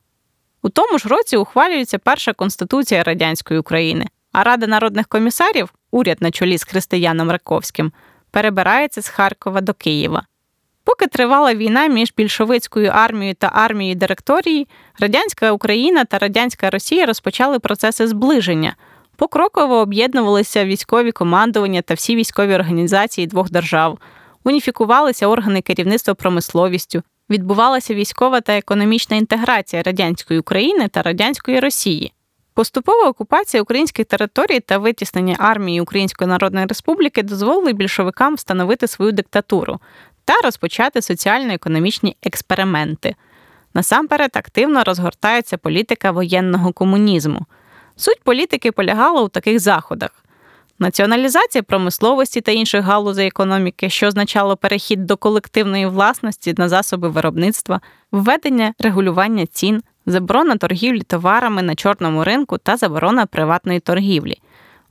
У 0.62 0.70
тому 0.70 0.98
ж 0.98 1.10
році 1.10 1.38
ухвалюється 1.38 1.98
перша 1.98 2.34
конституція 2.34 3.04
радянської 3.04 3.60
України, 3.60 4.06
а 4.36 4.44
Рада 4.44 4.68
народних 4.68 5.08
комісарів, 5.08 5.74
уряд 5.92 6.18
на 6.22 6.32
чолі 6.32 6.58
з 6.58 6.64
Християном 6.64 7.32
Раковським, 7.32 7.92
перебирається 8.32 9.02
з 9.02 9.08
Харкова 9.08 9.62
до 9.62 9.74
Києва. 9.74 10.26
Поки 10.84 11.08
тривала 11.08 11.54
війна 11.54 11.88
між 11.88 12.14
більшовицькою 12.18 12.92
армією 12.94 13.36
та 13.36 13.52
армією 13.54 13.96
директорії, 13.96 14.68
радянська 15.00 15.52
Україна 15.52 16.06
та 16.06 16.18
радянська 16.18 16.70
Росія 16.70 17.06
розпочали 17.06 17.60
процеси 17.60 18.08
зближення. 18.08 18.76
Покроково 19.16 19.76
об'єднувалися 19.76 20.66
військові 20.66 21.12
командування 21.12 21.82
та 21.82 21.94
всі 21.94 22.16
військові 22.16 22.56
організації 22.56 23.28
двох 23.28 23.52
держав, 23.52 23.98
уніфікувалися 24.44 25.28
органи 25.28 25.62
керівництва 25.62 26.14
промисловістю, 26.14 27.04
відбувалася 27.30 27.94
військова 27.94 28.42
та 28.42 28.58
економічна 28.58 29.18
інтеграція 29.18 29.84
радянської 29.84 30.40
України 30.40 30.88
та 30.88 31.02
радянської 31.02 31.60
Росії. 31.60 32.15
Поступова 32.56 33.10
окупація 33.10 33.64
українських 33.64 34.06
територій 34.06 34.60
та 34.60 34.78
витіснення 34.78 35.36
армії 35.40 35.82
Української 35.82 36.28
Народної 36.30 36.66
Республіки 36.66 37.24
дозволили 37.24 37.74
більшовикам 37.74 38.36
встановити 38.36 38.88
свою 38.88 39.12
диктатуру 39.12 39.80
та 40.26 40.34
розпочати 40.44 41.02
соціально-економічні 41.02 42.18
експерименти. 42.24 43.16
Насамперед 43.74 44.32
активно 44.34 44.84
розгортається 44.84 45.58
політика 45.58 46.12
воєнного 46.12 46.74
комунізму. 46.74 47.46
Суть 47.96 48.22
політики 48.24 48.72
полягала 48.72 49.22
у 49.22 49.28
таких 49.28 49.60
заходах: 49.60 50.25
націоналізація 50.80 51.64
промисловості 51.64 52.42
та 52.42 52.52
інших 52.52 52.84
галузей 52.86 53.28
економіки, 53.28 53.90
що 53.90 54.08
означало 54.08 54.58
перехід 54.58 55.06
до 55.06 55.18
колективної 55.18 55.86
власності 55.86 56.54
на 56.58 56.70
засоби 56.70 57.10
виробництва, 57.10 57.82
введення 58.12 58.74
регулювання 58.80 59.46
цін, 59.46 59.84
заборона 60.06 60.56
торгівлі 60.56 61.02
товарами 61.02 61.62
на 61.62 61.76
чорному 61.76 62.24
ринку 62.24 62.58
та 62.58 62.78
заборона 62.78 63.26
приватної 63.26 63.80
торгівлі. 63.80 64.38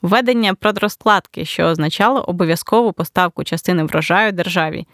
Введення 0.03 0.55
продрозкладки, 0.55 1.45
що 1.45 1.65
означало 1.65 2.21
обов'язкову 2.21 2.93
поставку 2.93 3.45
частини 3.45 3.85
врожаю 3.85 4.33
державі, 4.33 4.87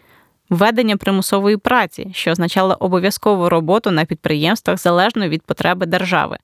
введення 0.49 0.97
примусової 0.97 1.57
праці, 1.57 2.11
що 2.13 2.31
означало 2.31 2.77
обов'язкову 2.79 3.49
роботу 3.49 3.91
на 3.91 4.05
підприємствах 4.05 4.77
залежно 4.79 5.29
від 5.29 5.41
потреби 5.41 5.85
держави. 5.85 6.37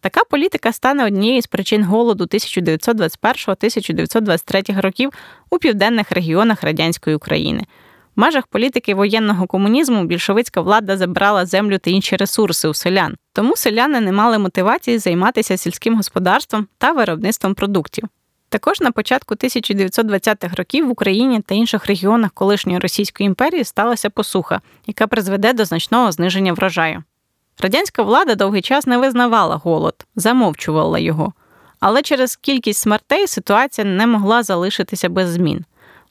Така 0.00 0.20
політика 0.30 0.72
стане 0.72 1.06
однією 1.06 1.42
з 1.42 1.46
причин 1.46 1.84
голоду 1.84 2.24
1921-1923 2.24 4.80
років 4.80 5.10
у 5.50 5.58
південних 5.58 6.12
регіонах 6.12 6.62
радянської 6.62 7.16
України. 7.16 7.64
В 8.16 8.20
межах 8.20 8.46
політики 8.46 8.94
воєнного 8.94 9.46
комунізму 9.46 10.04
більшовицька 10.04 10.60
влада 10.60 10.96
забрала 10.96 11.46
землю 11.46 11.78
та 11.78 11.90
інші 11.90 12.16
ресурси 12.16 12.68
у 12.68 12.74
селян, 12.74 13.16
тому 13.32 13.56
селяни 13.56 14.00
не 14.00 14.12
мали 14.12 14.38
мотивації 14.38 14.98
займатися 14.98 15.56
сільським 15.56 15.96
господарством 15.96 16.66
та 16.78 16.92
виробництвом 16.92 17.54
продуктів. 17.54 18.04
Також 18.48 18.80
на 18.80 18.90
початку 18.90 19.34
1920-х 19.34 20.56
років 20.56 20.86
в 20.86 20.90
Україні 20.90 21.40
та 21.40 21.54
інших 21.54 21.86
регіонах 21.86 22.32
колишньої 22.32 22.78
Російської 22.78 23.26
імперії 23.26 23.64
сталася 23.64 24.10
посуха, 24.10 24.60
яка 24.86 25.06
призведе 25.06 25.52
до 25.52 25.64
значного 25.64 26.12
зниження 26.12 26.52
врожаю. 26.52 27.02
Радянська 27.60 28.02
влада 28.02 28.34
довгий 28.34 28.62
час 28.62 28.86
не 28.86 28.98
визнавала 28.98 29.56
голод, 29.56 30.06
замовчувала 30.16 30.98
його. 30.98 31.32
Але 31.80 32.02
через 32.02 32.36
кількість 32.36 32.80
смертей 32.80 33.26
ситуація 33.26 33.86
не 33.86 34.06
могла 34.06 34.42
залишитися 34.42 35.08
без 35.08 35.28
змін. 35.28 35.64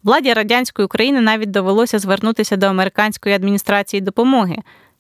Владі 0.04 0.34
радянської 0.34 0.86
України 0.86 1.22
навіть 1.22 1.52
довелося 1.52 2.00
звернутися 2.00 2.58
до 2.58 2.66
американської 2.66 3.36
адміністрації 3.36 4.02
допомоги. 4.02 4.58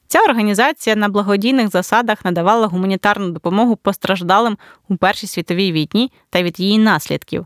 Ця 0.07 0.19
організація 0.19 0.95
на 0.95 1.09
благодійних 1.09 1.67
засадах 1.67 2.25
надавала 2.25 2.67
гуманітарну 2.67 3.29
допомогу 3.29 3.75
постраждалим 3.75 4.57
у 4.89 4.97
Першій 4.97 5.27
світовій 5.27 5.71
війні 5.71 6.11
та 6.29 6.43
від 6.43 6.59
її 6.59 6.77
наслідків. 6.77 7.45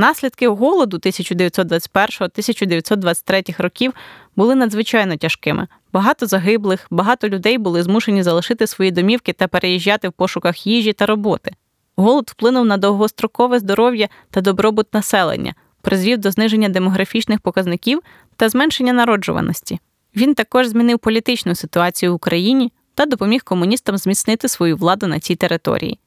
Наслідки 0.00 0.48
голоду 0.48 0.96
1921-1923 0.96 3.62
років 3.62 3.92
були 4.36 4.54
надзвичайно 4.54 5.16
тяжкими. 5.16 5.68
Багато 5.92 6.26
загиблих, 6.26 6.86
багато 6.90 7.28
людей 7.28 7.58
були 7.58 7.82
змушені 7.82 8.22
залишити 8.22 8.66
свої 8.66 8.90
домівки 8.90 9.32
та 9.32 9.48
переїжджати 9.48 10.08
в 10.08 10.12
пошуках 10.12 10.66
їжі 10.66 10.92
та 10.92 11.06
роботи. 11.06 11.50
Голод 11.96 12.30
вплинув 12.30 12.66
на 12.66 12.76
довгострокове 12.76 13.58
здоров'я 13.58 14.08
та 14.30 14.40
добробут 14.40 14.94
населення, 14.94 15.54
призвів 15.82 16.18
до 16.18 16.30
зниження 16.30 16.68
демографічних 16.68 17.40
показників 17.40 18.00
та 18.36 18.48
зменшення 18.48 18.92
народжуваності. 18.92 19.78
Він 20.16 20.34
також 20.34 20.66
змінив 20.66 20.98
політичну 20.98 21.54
ситуацію 21.54 22.12
в 22.12 22.14
Україні 22.14 22.72
та 22.94 23.06
допоміг 23.06 23.44
комуністам 23.44 23.98
зміцнити 23.98 24.48
свою 24.48 24.76
владу 24.76 25.06
на 25.06 25.20
цій 25.20 25.36
території. 25.36 25.98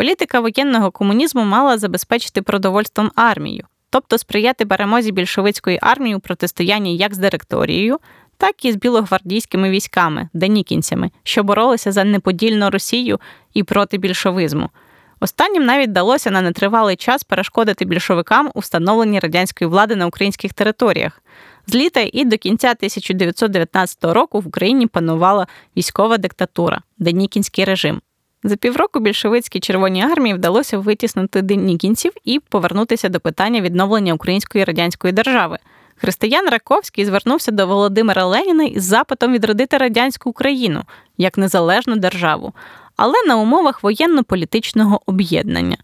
Політика 0.00 0.40
воєнного 0.40 0.90
комунізму 0.90 1.44
мала 1.44 1.78
забезпечити 1.78 2.42
продовольством 2.42 3.10
армію, 3.14 3.64
тобто 3.90 4.18
сприяти 4.18 4.66
перемозі 4.66 5.12
більшовицької 5.12 5.78
армії 5.82 6.14
у 6.14 6.20
протистоянні 6.20 6.96
як 6.96 7.14
з 7.14 7.18
директорією, 7.18 7.98
так 8.36 8.64
і 8.64 8.72
з 8.72 8.76
білогвардійськими 8.76 9.70
військами, 9.70 10.28
денікінцями, 10.34 11.10
що 11.22 11.42
боролися 11.42 11.92
за 11.92 12.04
неподільну 12.04 12.70
Росію 12.70 13.20
і 13.54 13.62
проти 13.62 13.98
більшовизму. 13.98 14.70
Останнім 15.20 15.64
навіть 15.64 15.88
вдалося 15.88 16.30
на 16.30 16.40
нетривалий 16.40 16.96
час 16.96 17.24
перешкодити 17.24 17.84
більшовикам 17.84 18.50
у 18.54 18.60
встановленні 18.60 19.18
радянської 19.18 19.70
влади 19.70 19.96
на 19.96 20.06
українських 20.06 20.52
територіях. 20.52 21.22
З 21.66 21.74
літа 21.74 22.00
і 22.12 22.24
до 22.24 22.38
кінця 22.38 22.70
1919 22.70 24.04
року 24.04 24.40
в 24.40 24.46
Україні 24.46 24.86
панувала 24.86 25.46
військова 25.76 26.18
диктатура, 26.18 26.80
денікінський 26.98 27.64
режим. 27.64 28.00
За 28.44 28.56
півроку 28.56 29.00
більшовицькій 29.00 29.60
Червоній 29.60 30.02
армії 30.02 30.34
вдалося 30.34 30.78
витіснити 30.78 31.42
денікінців 31.42 32.12
і 32.24 32.40
повернутися 32.48 33.08
до 33.08 33.20
питання 33.20 33.60
відновлення 33.60 34.14
української 34.14 34.64
радянської 34.64 35.12
держави. 35.12 35.58
Християн 35.96 36.48
Раковський 36.48 37.04
звернувся 37.04 37.52
до 37.52 37.66
Володимира 37.66 38.24
Леніна 38.24 38.64
із 38.64 38.84
запитом 38.84 39.32
відродити 39.32 39.78
радянську 39.78 40.30
Україну 40.30 40.82
як 41.18 41.38
незалежну 41.38 41.96
державу, 41.96 42.52
але 42.96 43.14
на 43.26 43.36
умовах 43.36 43.82
воєнно-політичного 43.82 45.00
об'єднання. 45.06 45.76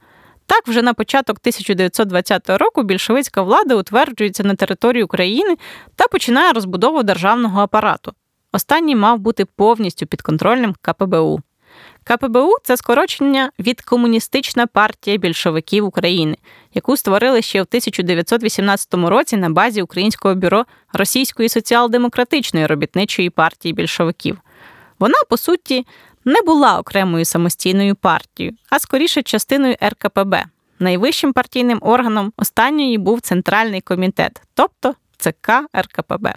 Так, 0.47 0.69
вже 0.69 0.83
на 0.83 0.95
початок 0.95 1.37
1920 1.41 2.51
року 2.51 2.83
більшовицька 2.83 3.43
влада 3.43 3.75
утверджується 3.75 4.45
на 4.45 4.55
території 4.55 5.03
України 5.03 5.57
та 5.97 6.09
починає 6.09 6.53
розбудову 6.53 7.03
державного 7.03 7.61
апарату. 7.61 8.13
Останній 8.53 8.97
мав 8.97 9.19
бути 9.19 9.45
повністю 9.45 10.07
підконтрольним 10.07 10.75
КПБУ. 10.81 11.41
КПБУ 12.04 12.52
це 12.62 12.76
скорочення 12.76 13.50
від 13.59 13.80
Комуністична 13.80 14.66
партія 14.66 15.16
більшовиків 15.16 15.85
України, 15.85 16.37
яку 16.75 16.97
створили 16.97 17.42
ще 17.42 17.59
в 17.59 17.66
1918 17.68 18.95
році 18.95 19.37
на 19.37 19.50
базі 19.50 19.83
Українського 19.83 20.35
бюро 20.35 20.64
Російської 20.92 21.49
соціал-демократичної 21.49 22.66
робітничої 22.66 23.30
партії 23.30 23.73
більшовиків. 23.73 24.38
Вона, 24.99 25.14
по 25.28 25.37
суті, 25.37 25.87
не 26.25 26.42
була 26.42 26.78
окремою 26.78 27.25
самостійною 27.25 27.95
партією, 27.95 28.56
а 28.71 28.78
скоріше 28.78 29.23
частиною 29.23 29.76
РКПБ. 29.83 30.45
Найвищим 30.78 31.33
партійним 31.33 31.78
органом 31.83 32.33
останньої 32.37 32.99
був 32.99 33.21
Центральний 33.21 33.80
комітет, 33.80 34.42
тобто 34.54 34.95
ЦК 35.16 35.50
РКПБ. 35.76 36.35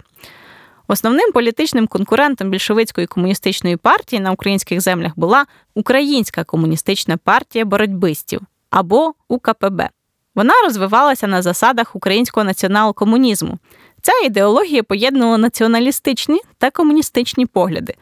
Основним 0.90 1.32
політичним 1.32 1.86
конкурентом 1.86 2.50
більшовицької 2.50 3.06
комуністичної 3.06 3.76
партії 3.76 4.20
на 4.20 4.32
українських 4.32 4.80
землях 4.80 5.12
була 5.16 5.46
Українська 5.74 6.44
комуністична 6.44 7.16
партія 7.16 7.64
боротьбистів 7.64 8.40
або 8.70 9.14
УКПБ. 9.28 9.88
Вона 10.34 10.54
розвивалася 10.64 11.26
на 11.26 11.42
засадах 11.42 11.96
українського 11.96 12.46
націонал-комунізму. 12.46 13.58
Ця 14.02 14.12
ідеологія 14.24 14.82
поєднувала 14.82 15.38
націоналістичні 15.38 16.40
та 16.58 16.70
комуністичні 16.70 17.46
погляди. 17.46 17.94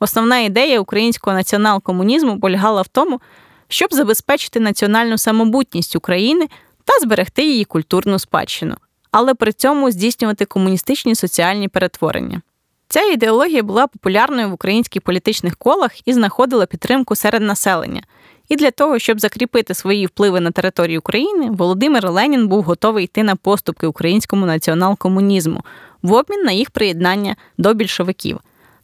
Основна 0.00 0.38
ідея 0.38 0.80
українського 0.80 1.36
націонал-комунізму 1.36 2.40
полягала 2.40 2.82
в 2.82 2.88
тому, 2.88 3.20
щоб 3.68 3.94
забезпечити 3.94 4.60
національну 4.60 5.18
самобутність 5.18 5.96
України 5.96 6.48
та 6.84 6.98
зберегти 7.00 7.44
її 7.44 7.64
культурну 7.64 8.18
спадщину 8.18 8.76
але 9.10 9.34
при 9.34 9.52
цьому 9.52 9.90
здійснювати 9.90 10.44
комуністичні 10.44 11.14
соціальні 11.14 11.68
перетворення. 11.68 12.42
Ця 12.88 13.02
ідеологія 13.02 13.62
була 13.62 13.86
популярною 13.86 14.50
в 14.50 14.52
українських 14.52 15.02
політичних 15.02 15.56
колах 15.56 16.08
і 16.08 16.12
знаходила 16.12 16.66
підтримку 16.66 17.16
серед 17.16 17.42
населення. 17.42 18.02
І 18.48 18.56
для 18.56 18.70
того, 18.70 18.98
щоб 18.98 19.20
закріпити 19.20 19.74
свої 19.74 20.06
впливи 20.06 20.40
на 20.40 20.50
території 20.50 20.98
України, 20.98 21.50
Володимир 21.50 22.10
Ленін 22.10 22.48
був 22.48 22.62
готовий 22.62 23.04
йти 23.04 23.22
на 23.22 23.36
поступки 23.36 23.86
українському 23.86 24.46
націонал-комунізму 24.46 25.60
в 26.02 26.12
обмін 26.12 26.42
на 26.42 26.52
їх 26.52 26.70
приєднання 26.70 27.36
до 27.58 27.74
більшовиків. 27.74 28.38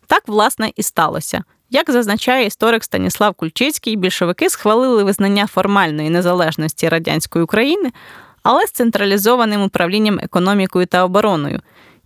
Так, 0.07 0.23
власне, 0.27 0.71
і 0.77 0.83
сталося. 0.83 1.45
Як 1.71 1.91
зазначає 1.91 2.47
історик 2.47 2.85
Станіслав 2.85 3.35
Кульчицький, 3.35 3.97
більшовики 3.97 4.51
схвалили 4.51 5.05
визнання 5.05 5.47
формальної 5.47 6.11
незалежності 6.11 6.89
радянської 6.89 7.45
України, 7.45 7.91
але 8.43 8.67
з 8.67 8.71
централізованим 8.71 9.63
управлінням 9.63 10.19
економікою 10.23 10.87
та 10.87 11.05
обороною. 11.05 11.61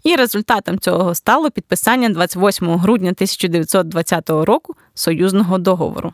І 0.05 0.17
результатом 0.17 0.79
цього 0.79 1.15
стало 1.15 1.51
підписання 1.51 2.09
28 2.09 2.69
грудня 2.69 3.11
1920 3.11 4.31
року 4.31 4.75
союзного 4.95 5.59
договору. 5.59 6.13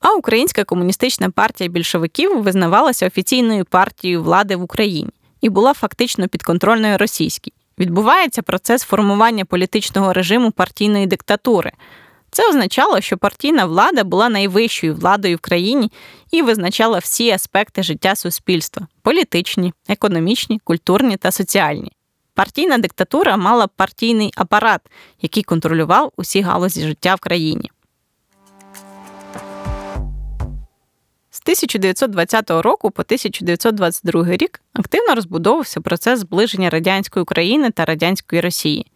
А 0.00 0.12
Українська 0.14 0.64
комуністична 0.64 1.30
партія 1.30 1.70
більшовиків 1.70 2.42
визнавалася 2.42 3.06
офіційною 3.06 3.64
партією 3.64 4.22
влади 4.22 4.56
в 4.56 4.62
Україні 4.62 5.10
і 5.40 5.48
була 5.48 5.74
фактично 5.74 6.28
підконтрольною 6.28 6.98
російській. 6.98 7.52
Відбувається 7.78 8.42
процес 8.42 8.82
формування 8.82 9.44
політичного 9.44 10.12
режиму 10.12 10.50
партійної 10.50 11.06
диктатури, 11.06 11.72
це 12.30 12.48
означало, 12.48 13.00
що 13.00 13.18
партійна 13.18 13.64
влада 13.64 14.04
була 14.04 14.28
найвищою 14.28 14.94
владою 14.94 15.36
в 15.36 15.40
країні 15.40 15.92
і 16.30 16.42
визначала 16.42 16.98
всі 16.98 17.30
аспекти 17.30 17.82
життя 17.82 18.16
суспільства 18.16 18.86
політичні, 19.02 19.72
економічні, 19.88 20.60
культурні 20.64 21.16
та 21.16 21.30
соціальні. 21.30 21.92
Партійна 22.34 22.78
диктатура 22.78 23.36
мала 23.36 23.66
партійний 23.66 24.32
апарат, 24.36 24.80
який 25.22 25.42
контролював 25.42 26.12
усі 26.16 26.40
галузі 26.40 26.86
життя 26.86 27.14
в 27.14 27.20
країні. 27.20 27.70
З 31.30 31.40
1920 31.42 32.50
року 32.50 32.90
по 32.90 33.02
1922 33.02 34.24
рік 34.36 34.60
активно 34.72 35.14
розбудовувався 35.14 35.80
процес 35.80 36.20
зближення 36.20 36.70
радянської 36.70 37.22
України 37.22 37.70
та 37.70 37.84
радянської 37.84 38.40
Росії. 38.40 38.86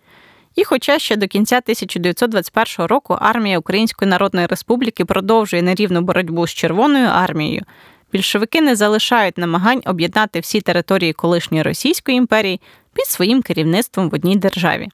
І, 0.55 0.65
хоча 0.65 0.99
ще 0.99 1.17
до 1.17 1.29
кінця 1.29 1.57
1921 1.57 2.87
року 2.87 3.17
армія 3.21 3.59
Української 3.59 4.11
Народної 4.11 4.47
Республіки 4.47 5.05
продовжує 5.05 5.63
нерівну 5.63 6.01
боротьбу 6.01 6.47
з 6.47 6.51
Червоною 6.51 7.07
армією, 7.07 7.63
більшовики 8.13 8.61
не 8.61 8.77
залишають 8.77 9.39
намагань 9.39 9.83
об'єднати 9.87 10.41
всі 10.41 10.61
території 10.61 11.13
колишньої 11.13 11.63
Російської 11.63 12.17
імперії 12.17 12.61
під 12.95 13.07
своїм 13.07 13.43
керівництвом 13.43 14.11
в 14.11 14.15
одній 14.15 14.37
державі. 14.37 14.89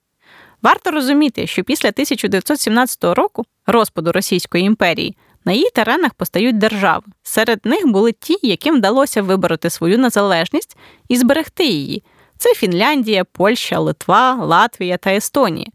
Варто 0.63 0.91
розуміти, 0.91 1.47
що 1.47 1.65
після 1.65 1.89
1917 1.89 3.05
року 3.05 3.45
розпаду 3.67 4.13
Російської 4.13 4.65
імперії 4.65 5.17
на 5.45 5.53
її 5.53 5.71
теренах 5.75 6.15
постають 6.15 6.59
держави. 6.59 7.03
Серед 7.23 7.61
них 7.65 7.87
були 7.87 8.13
ті, 8.13 8.37
яким 8.43 8.77
вдалося 8.77 9.23
вибороти 9.23 9.71
свою 9.71 9.99
незалежність 9.99 10.77
і 11.09 11.17
зберегти 11.17 11.65
її. 11.65 12.03
Це 12.41 12.55
Фінляндія, 12.55 13.25
Польща, 13.25 13.79
Литва, 13.79 14.35
Латвія 14.35 14.97
та 14.97 15.15
Естонія. 15.15 15.67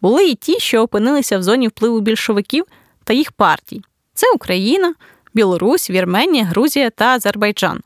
Були 0.00 0.24
і 0.28 0.34
ті, 0.34 0.60
що 0.60 0.82
опинилися 0.82 1.38
в 1.38 1.42
зоні 1.42 1.68
впливу 1.68 2.00
більшовиків 2.00 2.64
та 3.04 3.12
їх 3.12 3.32
партій. 3.32 3.82
Це 4.14 4.26
Україна, 4.34 4.94
Білорусь, 5.34 5.90
Вірменія, 5.90 6.44
Грузія 6.44 6.90
та 6.90 7.04
Азербайджан. 7.04 7.80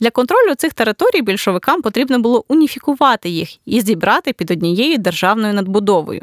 Для 0.00 0.10
контролю 0.10 0.54
цих 0.54 0.72
територій 0.72 1.22
більшовикам 1.22 1.82
потрібно 1.82 2.18
було 2.18 2.44
уніфікувати 2.48 3.28
їх 3.28 3.66
і 3.66 3.80
зібрати 3.80 4.32
під 4.32 4.50
однією 4.50 4.98
державною 4.98 5.54
надбудовою. 5.54 6.22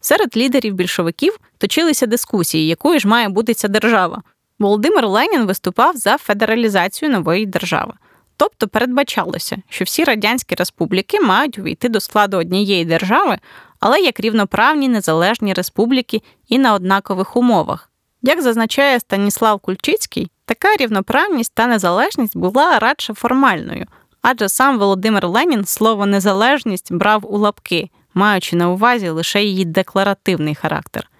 Серед 0.00 0.36
лідерів 0.36 0.74
більшовиків 0.74 1.38
точилися 1.58 2.06
дискусії, 2.06 2.66
якою 2.66 3.00
ж 3.00 3.08
має 3.08 3.28
бути 3.28 3.54
ця 3.54 3.68
держава. 3.68 4.22
Володимир 4.58 5.08
Ленін 5.08 5.46
виступав 5.46 5.96
за 5.96 6.18
федералізацію 6.18 7.10
нової 7.10 7.46
держави. 7.46 7.92
Тобто 8.40 8.68
передбачалося, 8.68 9.56
що 9.68 9.84
всі 9.84 10.04
радянські 10.04 10.54
республіки 10.54 11.20
мають 11.20 11.58
увійти 11.58 11.88
до 11.88 12.00
складу 12.00 12.36
однієї 12.36 12.84
держави, 12.84 13.38
але 13.80 14.00
як 14.00 14.20
рівноправні 14.20 14.88
незалежні 14.88 15.52
республіки 15.52 16.22
і 16.48 16.58
на 16.58 16.74
однакових 16.74 17.36
умовах. 17.36 17.90
Як 18.22 18.42
зазначає 18.42 19.00
Станіслав 19.00 19.60
Кульчицький, 19.60 20.30
така 20.44 20.76
рівноправність 20.76 21.54
та 21.54 21.66
незалежність 21.66 22.36
була 22.36 22.78
радше 22.78 23.14
формальною, 23.14 23.86
адже 24.22 24.48
сам 24.48 24.78
Володимир 24.78 25.28
Ленін 25.28 25.64
слово 25.64 26.06
незалежність 26.06 26.92
брав 26.92 27.34
у 27.34 27.38
лапки, 27.38 27.90
маючи 28.14 28.56
на 28.56 28.70
увазі 28.70 29.08
лише 29.08 29.42
її 29.42 29.64
декларативний 29.64 30.54
характер. 30.54 31.10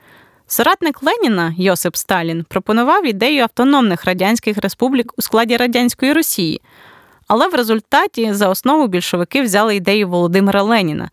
Соратник 0.47 1.03
Леніна 1.03 1.55
Йосип 1.59 1.97
Сталін 1.97 2.45
пропонував 2.49 3.07
ідею 3.07 3.43
автономних 3.43 4.05
радянських 4.05 4.59
республік 4.59 5.13
у 5.17 5.23
складі 5.23 5.57
радянської 5.57 6.13
Росії. 6.13 6.61
Але 7.31 7.49
в 7.49 7.55
результаті 7.55 8.33
за 8.33 8.49
основу 8.49 8.87
більшовики 8.87 9.43
взяли 9.43 9.77
ідею 9.77 10.09
Володимира 10.09 10.63
Леніна. 10.63 11.11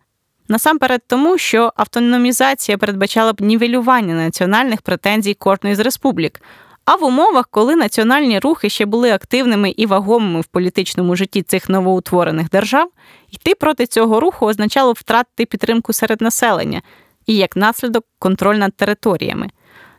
Насамперед 0.48 1.00
тому, 1.06 1.38
що 1.38 1.72
автономізація 1.76 2.78
передбачала 2.78 3.32
б 3.32 3.40
нівелювання 3.40 4.14
національних 4.14 4.82
претензій 4.82 5.34
кожної 5.34 5.74
з 5.74 5.80
республік. 5.80 6.40
А 6.84 6.96
в 6.96 7.04
умовах, 7.04 7.48
коли 7.50 7.76
національні 7.76 8.38
рухи 8.38 8.68
ще 8.68 8.86
були 8.86 9.10
активними 9.10 9.70
і 9.70 9.86
вагомими 9.86 10.40
в 10.40 10.44
політичному 10.44 11.16
житті 11.16 11.42
цих 11.42 11.68
новоутворених 11.68 12.50
держав, 12.50 12.90
йти 13.30 13.54
проти 13.54 13.86
цього 13.86 14.20
руху 14.20 14.46
означало 14.46 14.92
втратити 14.92 15.46
підтримку 15.46 15.92
серед 15.92 16.20
населення 16.20 16.82
і 17.26 17.36
як 17.36 17.56
наслідок 17.56 18.04
контроль 18.18 18.56
над 18.56 18.74
територіями. 18.76 19.50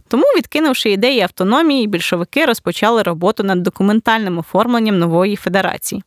Тому, 0.07 0.23
відкинувши 0.23 0.91
ідеї 0.91 1.21
автономії, 1.21 1.87
більшовики 1.87 2.45
розпочали 2.45 3.03
роботу 3.03 3.43
над 3.43 3.63
документальним 3.63 4.37
оформленням 4.37 4.99
нової 4.99 5.35
федерації. 5.35 6.03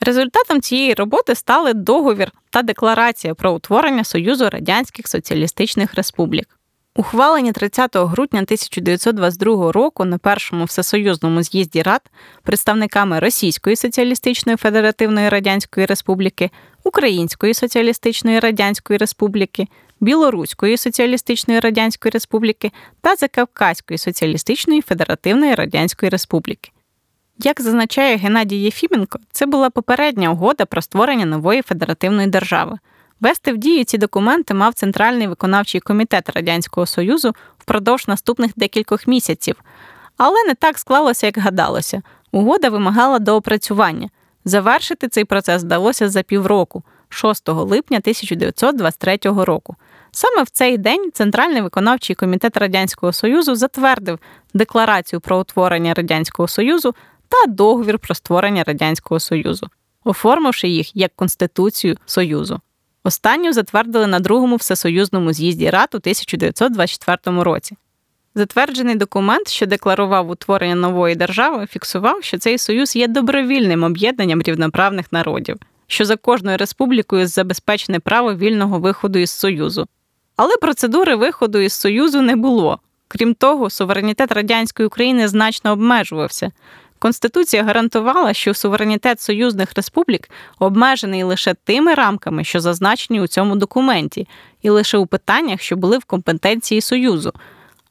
Результатом 0.00 0.60
цієї 0.60 0.94
роботи 0.94 1.34
стали 1.34 1.74
договір 1.74 2.32
та 2.50 2.62
декларація 2.62 3.34
про 3.34 3.52
утворення 3.52 4.04
Союзу 4.04 4.50
Радянських 4.50 5.08
Соціалістичних 5.08 5.94
Республік. 5.94 6.58
Ухвалені 6.96 7.52
30 7.52 7.96
грудня 7.96 8.40
1922 8.40 9.72
року 9.72 10.04
на 10.04 10.18
першому 10.18 10.64
всесоюзному 10.64 11.42
з'їзді 11.42 11.82
рад 11.82 12.00
представниками 12.42 13.18
Російської 13.18 13.76
соціалістичної 13.76 14.56
федеративної 14.56 15.28
радянської 15.28 15.86
республіки, 15.86 16.50
Української 16.84 17.54
соціалістичної 17.54 18.40
радянської 18.40 18.96
республіки, 18.96 19.66
Білоруської 20.00 20.76
соціалістичної 20.76 21.60
радянської 21.60 22.10
республіки 22.10 22.72
та 23.00 23.16
Закавказької 23.16 23.98
соціалістичної 23.98 24.80
федеративної 24.80 25.54
радянської 25.54 26.10
республіки. 26.10 26.70
Як 27.40 27.60
зазначає 27.60 28.16
Геннадій 28.16 28.56
Єфіменко, 28.56 29.18
це 29.32 29.46
була 29.46 29.70
попередня 29.70 30.30
угода 30.30 30.64
про 30.64 30.82
створення 30.82 31.24
нової 31.24 31.62
федеративної 31.62 32.28
держави. 32.28 32.78
Вести 33.20 33.52
в 33.52 33.56
дію 33.56 33.84
ці 33.84 33.98
документи 33.98 34.54
мав 34.54 34.74
Центральний 34.74 35.26
виконавчий 35.26 35.80
комітет 35.80 36.28
Радянського 36.28 36.86
Союзу 36.86 37.34
впродовж 37.58 38.08
наступних 38.08 38.50
декількох 38.56 39.06
місяців, 39.06 39.56
але 40.16 40.44
не 40.46 40.54
так 40.54 40.78
склалося, 40.78 41.26
як 41.26 41.38
гадалося. 41.38 42.02
Угода 42.32 42.68
вимагала 42.68 43.18
доопрацювання. 43.18 44.08
Завершити 44.44 45.08
цей 45.08 45.24
процес 45.24 45.62
вдалося 45.62 46.08
за 46.08 46.22
півроку, 46.22 46.82
6 47.08 47.48
липня 47.48 47.98
1923 47.98 49.18
року. 49.24 49.76
Саме 50.10 50.42
в 50.42 50.50
цей 50.50 50.78
день 50.78 51.10
Центральний 51.14 51.62
виконавчий 51.62 52.16
комітет 52.16 52.56
Радянського 52.56 53.12
Союзу 53.12 53.54
затвердив 53.54 54.18
декларацію 54.54 55.20
про 55.20 55.38
утворення 55.38 55.94
Радянського 55.94 56.48
Союзу 56.48 56.94
та 57.28 57.50
договір 57.50 57.98
про 57.98 58.14
створення 58.14 58.64
Радянського 58.64 59.20
Союзу, 59.20 59.68
оформивши 60.04 60.68
їх 60.68 60.96
як 60.96 61.16
Конституцію 61.16 61.96
Союзу. 62.06 62.60
Останню 63.04 63.52
затвердили 63.52 64.06
на 64.06 64.20
другому 64.20 64.56
всесоюзному 64.56 65.32
з'їзді 65.32 65.70
РАД 65.70 65.88
у 65.94 65.96
1924 65.96 67.42
році. 67.42 67.76
Затверджений 68.34 68.94
документ, 68.94 69.48
що 69.48 69.66
декларував 69.66 70.30
утворення 70.30 70.74
нової 70.74 71.14
держави, 71.14 71.66
фіксував, 71.70 72.24
що 72.24 72.38
цей 72.38 72.58
союз 72.58 72.96
є 72.96 73.08
добровільним 73.08 73.82
об'єднанням 73.82 74.42
рівноправних 74.42 75.12
народів, 75.12 75.56
що 75.86 76.04
за 76.04 76.16
кожною 76.16 76.56
республікою 76.56 77.26
забезпечене 77.26 78.00
право 78.00 78.34
вільного 78.34 78.78
виходу 78.78 79.18
із 79.18 79.30
Союзу. 79.30 79.86
Але 80.36 80.56
процедури 80.56 81.14
виходу 81.14 81.58
із 81.58 81.72
Союзу 81.72 82.22
не 82.22 82.36
було. 82.36 82.78
Крім 83.08 83.34
того, 83.34 83.70
суверенітет 83.70 84.32
радянської 84.32 84.86
України 84.86 85.28
значно 85.28 85.72
обмежувався. 85.72 86.50
Конституція 86.98 87.62
гарантувала, 87.62 88.34
що 88.34 88.54
суверенітет 88.54 89.20
союзних 89.20 89.72
республік 89.76 90.30
обмежений 90.58 91.22
лише 91.22 91.54
тими 91.54 91.94
рамками, 91.94 92.44
що 92.44 92.60
зазначені 92.60 93.20
у 93.20 93.26
цьому 93.26 93.56
документі, 93.56 94.28
і 94.62 94.70
лише 94.70 94.98
у 94.98 95.06
питаннях, 95.06 95.60
що 95.60 95.76
були 95.76 95.98
в 95.98 96.04
компетенції 96.04 96.80
Союзу. 96.80 97.32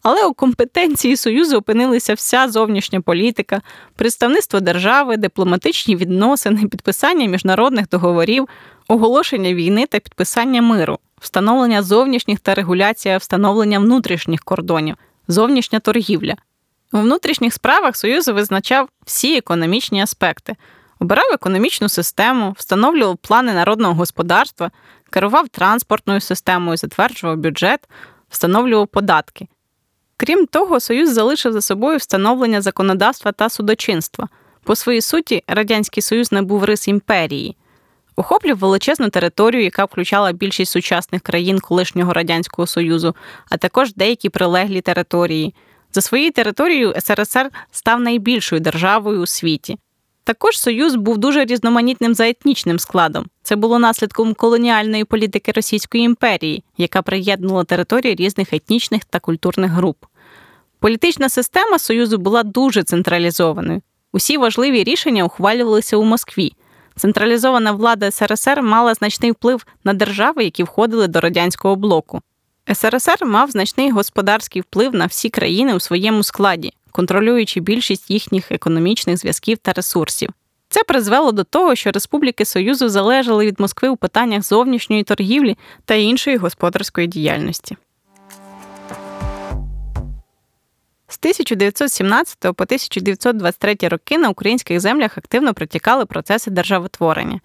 Але 0.04 0.26
у 0.26 0.34
компетенції 0.34 1.18
Союзу 1.18 1.58
опинилися 1.58 2.14
вся 2.14 2.50
зовнішня 2.50 3.02
політика, 3.02 3.62
представництво 3.96 4.60
держави, 4.60 5.18
дипломатичні 5.18 5.96
відносини, 5.96 6.68
підписання 6.68 7.28
міжнародних 7.28 7.90
договорів, 7.90 8.48
оголошення 8.88 9.54
війни 9.54 9.86
та 9.86 10.00
підписання 10.00 10.62
миру, 10.62 11.00
встановлення 11.22 11.84
зовнішніх 11.84 12.40
та 12.40 12.56
регуляція 12.56 13.18
встановлення 13.18 13.80
внутрішніх 13.80 14.44
кордонів, 14.44 14.96
зовнішня 15.28 15.80
торгівля. 15.80 16.36
У 16.94 16.98
внутрішніх 16.98 17.54
справах 17.54 17.96
Союзу 17.96 18.34
визначав 18.34 18.90
всі 19.06 19.38
економічні 19.38 20.02
аспекти, 20.02 20.56
обирав 21.00 21.26
економічну 21.34 21.90
систему, 21.90 22.56
встановлював 22.58 23.18
плани 23.18 23.54
народного 23.54 23.94
господарства, 23.94 24.72
керував 25.10 25.50
транспортною 25.50 26.22
системою, 26.22 26.78
затверджував 26.78 27.38
бюджет, 27.38 27.80
встановлював 28.30 28.88
податки. 28.88 29.48
Крім 30.18 30.46
того, 30.46 30.80
Союз 30.80 31.14
залишив 31.14 31.54
за 31.54 31.62
собою 31.62 31.98
встановлення 31.98 32.62
законодавства 32.62 33.32
та 33.32 33.50
судочинства. 33.50 34.28
По 34.64 34.76
своїй 34.76 35.02
суті, 35.02 35.44
Радянський 35.48 36.04
Союз 36.04 36.32
не 36.32 36.42
був 36.42 36.64
рис 36.64 36.88
імперії, 36.88 37.58
охоплював 38.16 38.60
величезну 38.60 39.10
територію, 39.10 39.64
яка 39.64 39.86
включала 39.86 40.32
більшість 40.32 40.72
сучасних 40.72 41.22
країн 41.22 41.60
колишнього 41.60 42.14
Радянського 42.14 42.68
Союзу, 42.68 43.16
а 43.50 43.58
також 43.58 43.94
деякі 43.94 44.30
прилеглі 44.30 44.82
території. 44.82 45.54
За 45.94 46.02
своєю 46.02 46.32
територією 46.32 46.94
СРСР 47.00 47.50
став 47.72 48.00
найбільшою 48.00 48.62
державою 48.62 49.22
у 49.22 49.26
світі. 49.26 49.78
Також 50.24 50.60
Союз 50.60 50.96
був 50.96 51.18
дуже 51.18 51.46
різноманітним 51.46 52.16
за 52.16 52.30
етнічним 52.30 52.80
складом. 52.80 53.26
Це 53.44 53.56
було 53.56 53.80
наслідком 53.80 54.34
колоніальної 54.34 55.04
політики 55.04 55.52
Російської 55.52 56.04
імперії, 56.04 56.64
яка 56.78 57.02
приєднувала 57.02 57.64
території 57.64 58.16
різних 58.16 58.54
етнічних 58.54 59.06
та 59.06 59.20
культурних 59.20 59.72
груп. 59.72 59.98
Політична 60.80 61.30
система 61.30 61.80
Союзу 61.80 62.18
була 62.18 62.44
дуже 62.44 62.84
централізованою. 62.84 63.82
Усі 64.14 64.38
важливі 64.38 64.84
рішення 64.84 65.24
ухвалювалися 65.24 65.98
у 65.98 66.04
Москві. 66.04 66.54
Централізована 66.96 67.72
влада 67.72 68.12
СРСР 68.12 68.62
мала 68.62 68.94
значний 68.94 69.32
вплив 69.32 69.66
на 69.84 69.94
держави, 69.94 70.44
які 70.44 70.64
входили 70.64 71.08
до 71.08 71.22
радянського 71.22 71.76
блоку. 71.76 72.22
СРСР 72.74 73.26
мав 73.26 73.52
значний 73.52 73.92
господарський 73.92 74.62
вплив 74.62 74.96
на 74.96 75.06
всі 75.06 75.30
країни 75.30 75.76
у 75.76 75.80
своєму 75.80 76.24
складі, 76.24 76.74
контролюючи 76.92 77.60
більшість 77.60 78.12
їхніх 78.12 78.52
економічних 78.52 79.18
зв'язків 79.18 79.58
та 79.58 79.74
ресурсів. 79.74 80.30
Це 80.70 80.84
призвело 80.84 81.32
до 81.32 81.44
того, 81.44 81.76
що 81.76 81.92
республіки 81.92 82.46
Союзу 82.46 82.90
залежали 82.90 83.46
від 83.46 83.60
Москви 83.60 83.90
у 83.90 83.96
питаннях 83.96 84.44
зовнішньої 84.44 85.04
торгівлі 85.04 85.58
та 85.86 85.94
іншої 85.94 86.38
господарської 86.38 87.08
діяльності. 87.08 87.78
З 91.10 91.18
1917 91.20 92.38
по 92.40 92.48
1923 92.48 93.76
роки 93.82 94.18
на 94.18 94.30
українських 94.30 94.80
землях 94.80 95.18
активно 95.18 95.54
протікали 95.54 96.06
процеси 96.06 96.52
державотворення. 96.52 97.40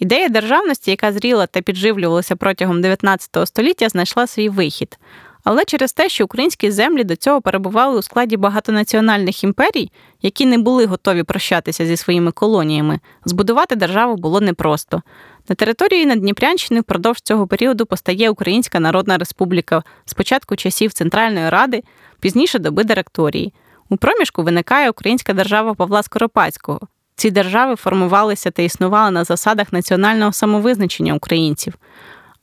Ідея 0.00 0.28
державності, 0.28 0.90
яка 0.90 1.12
зріла 1.12 1.46
та 1.46 1.60
підживлювалася 1.60 2.36
протягом 2.36 2.80
19 2.80 3.48
століття, 3.48 3.88
знайшла 3.88 4.26
свій 4.26 4.48
вихід. 4.48 4.98
Але 5.44 5.64
через 5.64 5.92
те, 5.92 6.08
що 6.08 6.24
українські 6.24 6.70
землі 6.70 7.04
до 7.04 7.16
цього 7.16 7.40
перебували 7.40 7.98
у 7.98 8.02
складі 8.02 8.36
багатонаціональних 8.36 9.44
імперій, 9.44 9.90
які 10.22 10.46
не 10.46 10.58
були 10.58 10.86
готові 10.86 11.22
прощатися 11.22 11.86
зі 11.86 11.96
своїми 11.96 12.32
колоніями, 12.32 13.00
збудувати 13.24 13.76
державу 13.76 14.16
було 14.16 14.40
непросто. 14.40 15.02
На 15.48 15.54
території 15.54 16.06
Надніпрянщини 16.06 16.80
впродовж 16.80 17.20
цього 17.20 17.46
періоду 17.46 17.86
постає 17.86 18.30
Українська 18.30 18.80
Народна 18.80 19.18
Республіка 19.18 19.82
спочатку 20.04 20.56
часів 20.56 20.92
Центральної 20.92 21.48
Ради, 21.50 21.82
пізніше 22.20 22.58
доби 22.58 22.84
директорії. 22.84 23.52
У 23.88 23.96
проміжку 23.96 24.42
виникає 24.42 24.90
Українська 24.90 25.32
держава 25.32 25.74
Павла 25.74 26.02
Скоропадського. 26.02 26.80
Ці 27.20 27.30
держави 27.30 27.76
формувалися 27.76 28.50
та 28.50 28.62
існували 28.62 29.10
на 29.10 29.24
засадах 29.24 29.72
національного 29.72 30.32
самовизначення 30.32 31.14
українців. 31.14 31.74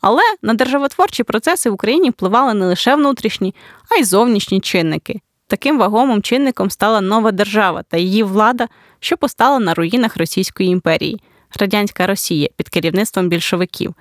Але 0.01 0.21
на 0.41 0.53
державотворчі 0.53 1.23
процеси 1.23 1.69
в 1.69 1.73
Україні 1.73 2.09
впливали 2.09 2.53
не 2.53 2.65
лише 2.65 2.95
внутрішні, 2.95 3.55
а 3.89 3.95
й 3.95 4.03
зовнішні 4.03 4.59
чинники. 4.59 5.19
Таким 5.47 5.77
вагомим 5.77 6.21
чинником 6.21 6.69
стала 6.69 7.01
нова 7.01 7.31
держава 7.31 7.83
та 7.83 7.97
її 7.97 8.23
влада, 8.23 8.67
що 8.99 9.17
постала 9.17 9.59
на 9.59 9.73
руїнах 9.73 10.17
Російської 10.17 10.69
імперії, 10.69 11.21
радянська 11.59 12.07
Росія 12.07 12.49
під 12.55 12.69
керівництвом 12.69 13.29
більшовиків, 13.29 13.95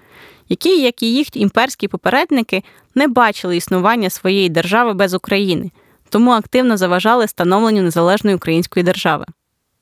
які, 0.49 0.83
як 0.83 1.03
і 1.03 1.13
їх 1.13 1.37
імперські 1.37 1.89
попередники, 1.89 2.63
не 2.95 3.09
бачили 3.09 3.57
існування 3.57 4.11
своєї 4.11 4.49
держави 4.49 4.95
без 4.95 5.15
України, 5.15 5.71
тому 6.09 6.31
активно 6.31 6.77
заважали 6.77 7.29
становленню 7.29 7.83
незалежної 7.83 8.37
української 8.37 8.85
держави. 8.85 9.27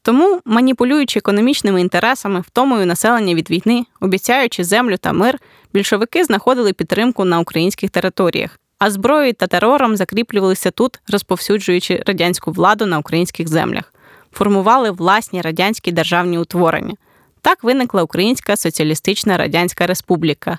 Тому, 0.04 0.40
маніпулюючи 0.44 1.18
економічними 1.18 1.80
інтересами, 1.80 2.40
втомою 2.40 2.86
населення 2.86 3.34
від 3.34 3.50
війни, 3.50 3.84
обіцяючи 4.00 4.64
землю 4.64 4.96
та 4.96 5.12
мир, 5.12 5.38
більшовики 5.74 6.24
знаходили 6.24 6.72
підтримку 6.72 7.24
на 7.24 7.40
українських 7.40 7.90
територіях, 7.90 8.60
а 8.78 8.90
зброєю 8.90 9.32
та 9.32 9.46
терором 9.46 9.96
закріплювалися 9.96 10.70
тут, 10.70 11.00
розповсюджуючи 11.08 12.02
радянську 12.06 12.52
владу 12.52 12.86
на 12.86 12.98
українських 12.98 13.48
землях, 13.48 13.94
формували 14.32 14.90
власні 14.90 15.40
радянські 15.40 15.92
державні 15.92 16.38
утворення. 16.38 16.94
Так 17.40 17.64
виникла 17.64 18.02
Українська 18.02 18.56
Соціалістична 18.56 19.36
Радянська 19.36 19.86
Республіка. 19.86 20.58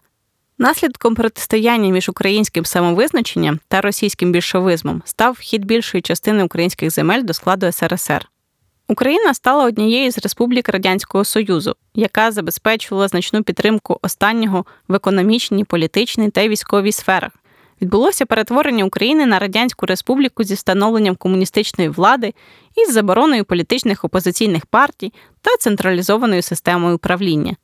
Наслідком 0.57 1.15
протистояння 1.15 1.89
між 1.89 2.09
українським 2.09 2.65
самовизначенням 2.65 3.59
та 3.67 3.81
російським 3.81 4.31
більшовизмом 4.31 5.01
став 5.05 5.33
вхід 5.33 5.65
більшої 5.65 6.01
частини 6.01 6.43
українських 6.43 6.91
земель 6.91 7.23
до 7.23 7.33
складу 7.33 7.71
СРСР. 7.71 8.29
Україна 8.87 9.33
стала 9.33 9.65
однією 9.65 10.11
з 10.11 10.17
республік 10.17 10.69
Радянського 10.69 11.25
Союзу, 11.25 11.75
яка 11.95 12.31
забезпечувала 12.31 13.07
значну 13.07 13.43
підтримку 13.43 13.99
останнього 14.01 14.65
в 14.87 14.93
економічній, 14.93 15.63
політичній 15.63 16.29
та 16.29 16.47
військовій 16.47 16.91
сферах. 16.91 17.31
Відбулося 17.81 18.25
перетворення 18.25 18.85
України 18.85 19.25
на 19.25 19.39
Радянську 19.39 19.85
Республіку 19.85 20.43
зі 20.43 20.53
встановленням 20.53 21.15
комуністичної 21.15 21.89
влади 21.89 22.33
із 22.75 22.93
забороною 22.93 23.45
політичних 23.45 24.05
опозиційних 24.05 24.65
партій 24.65 25.13
та 25.41 25.57
централізованою 25.59 26.41
системою 26.41 26.95
управління. 26.95 27.55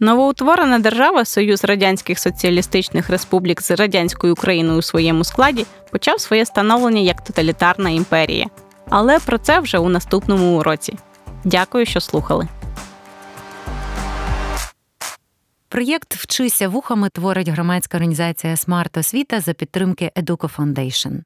Новоутворена 0.00 0.78
держава 0.78 1.24
Союз 1.24 1.64
Радянських 1.64 2.18
Соціалістичних 2.18 3.10
Республік 3.10 3.62
з 3.62 3.70
радянською 3.70 4.32
Україною 4.32 4.78
у 4.78 4.82
своєму 4.82 5.24
складі 5.24 5.66
почав 5.92 6.20
своє 6.20 6.46
становлення 6.46 7.00
як 7.00 7.24
тоталітарна 7.24 7.90
імперія. 7.90 8.46
Але 8.88 9.18
про 9.18 9.38
це 9.38 9.60
вже 9.60 9.78
у 9.78 9.88
наступному 9.88 10.58
уроці. 10.58 10.98
Дякую, 11.44 11.86
що 11.86 12.00
слухали. 12.00 12.48
Проєкт 15.68 16.14
Вчися 16.14 16.68
вухами 16.68 17.08
творить 17.08 17.48
громадська 17.48 17.96
організація 17.96 18.56
Смарт 18.56 18.96
Освіта 18.96 19.40
за 19.40 19.52
підтримки 19.52 20.10
Educo 20.16 20.56
Foundation. 20.56 21.20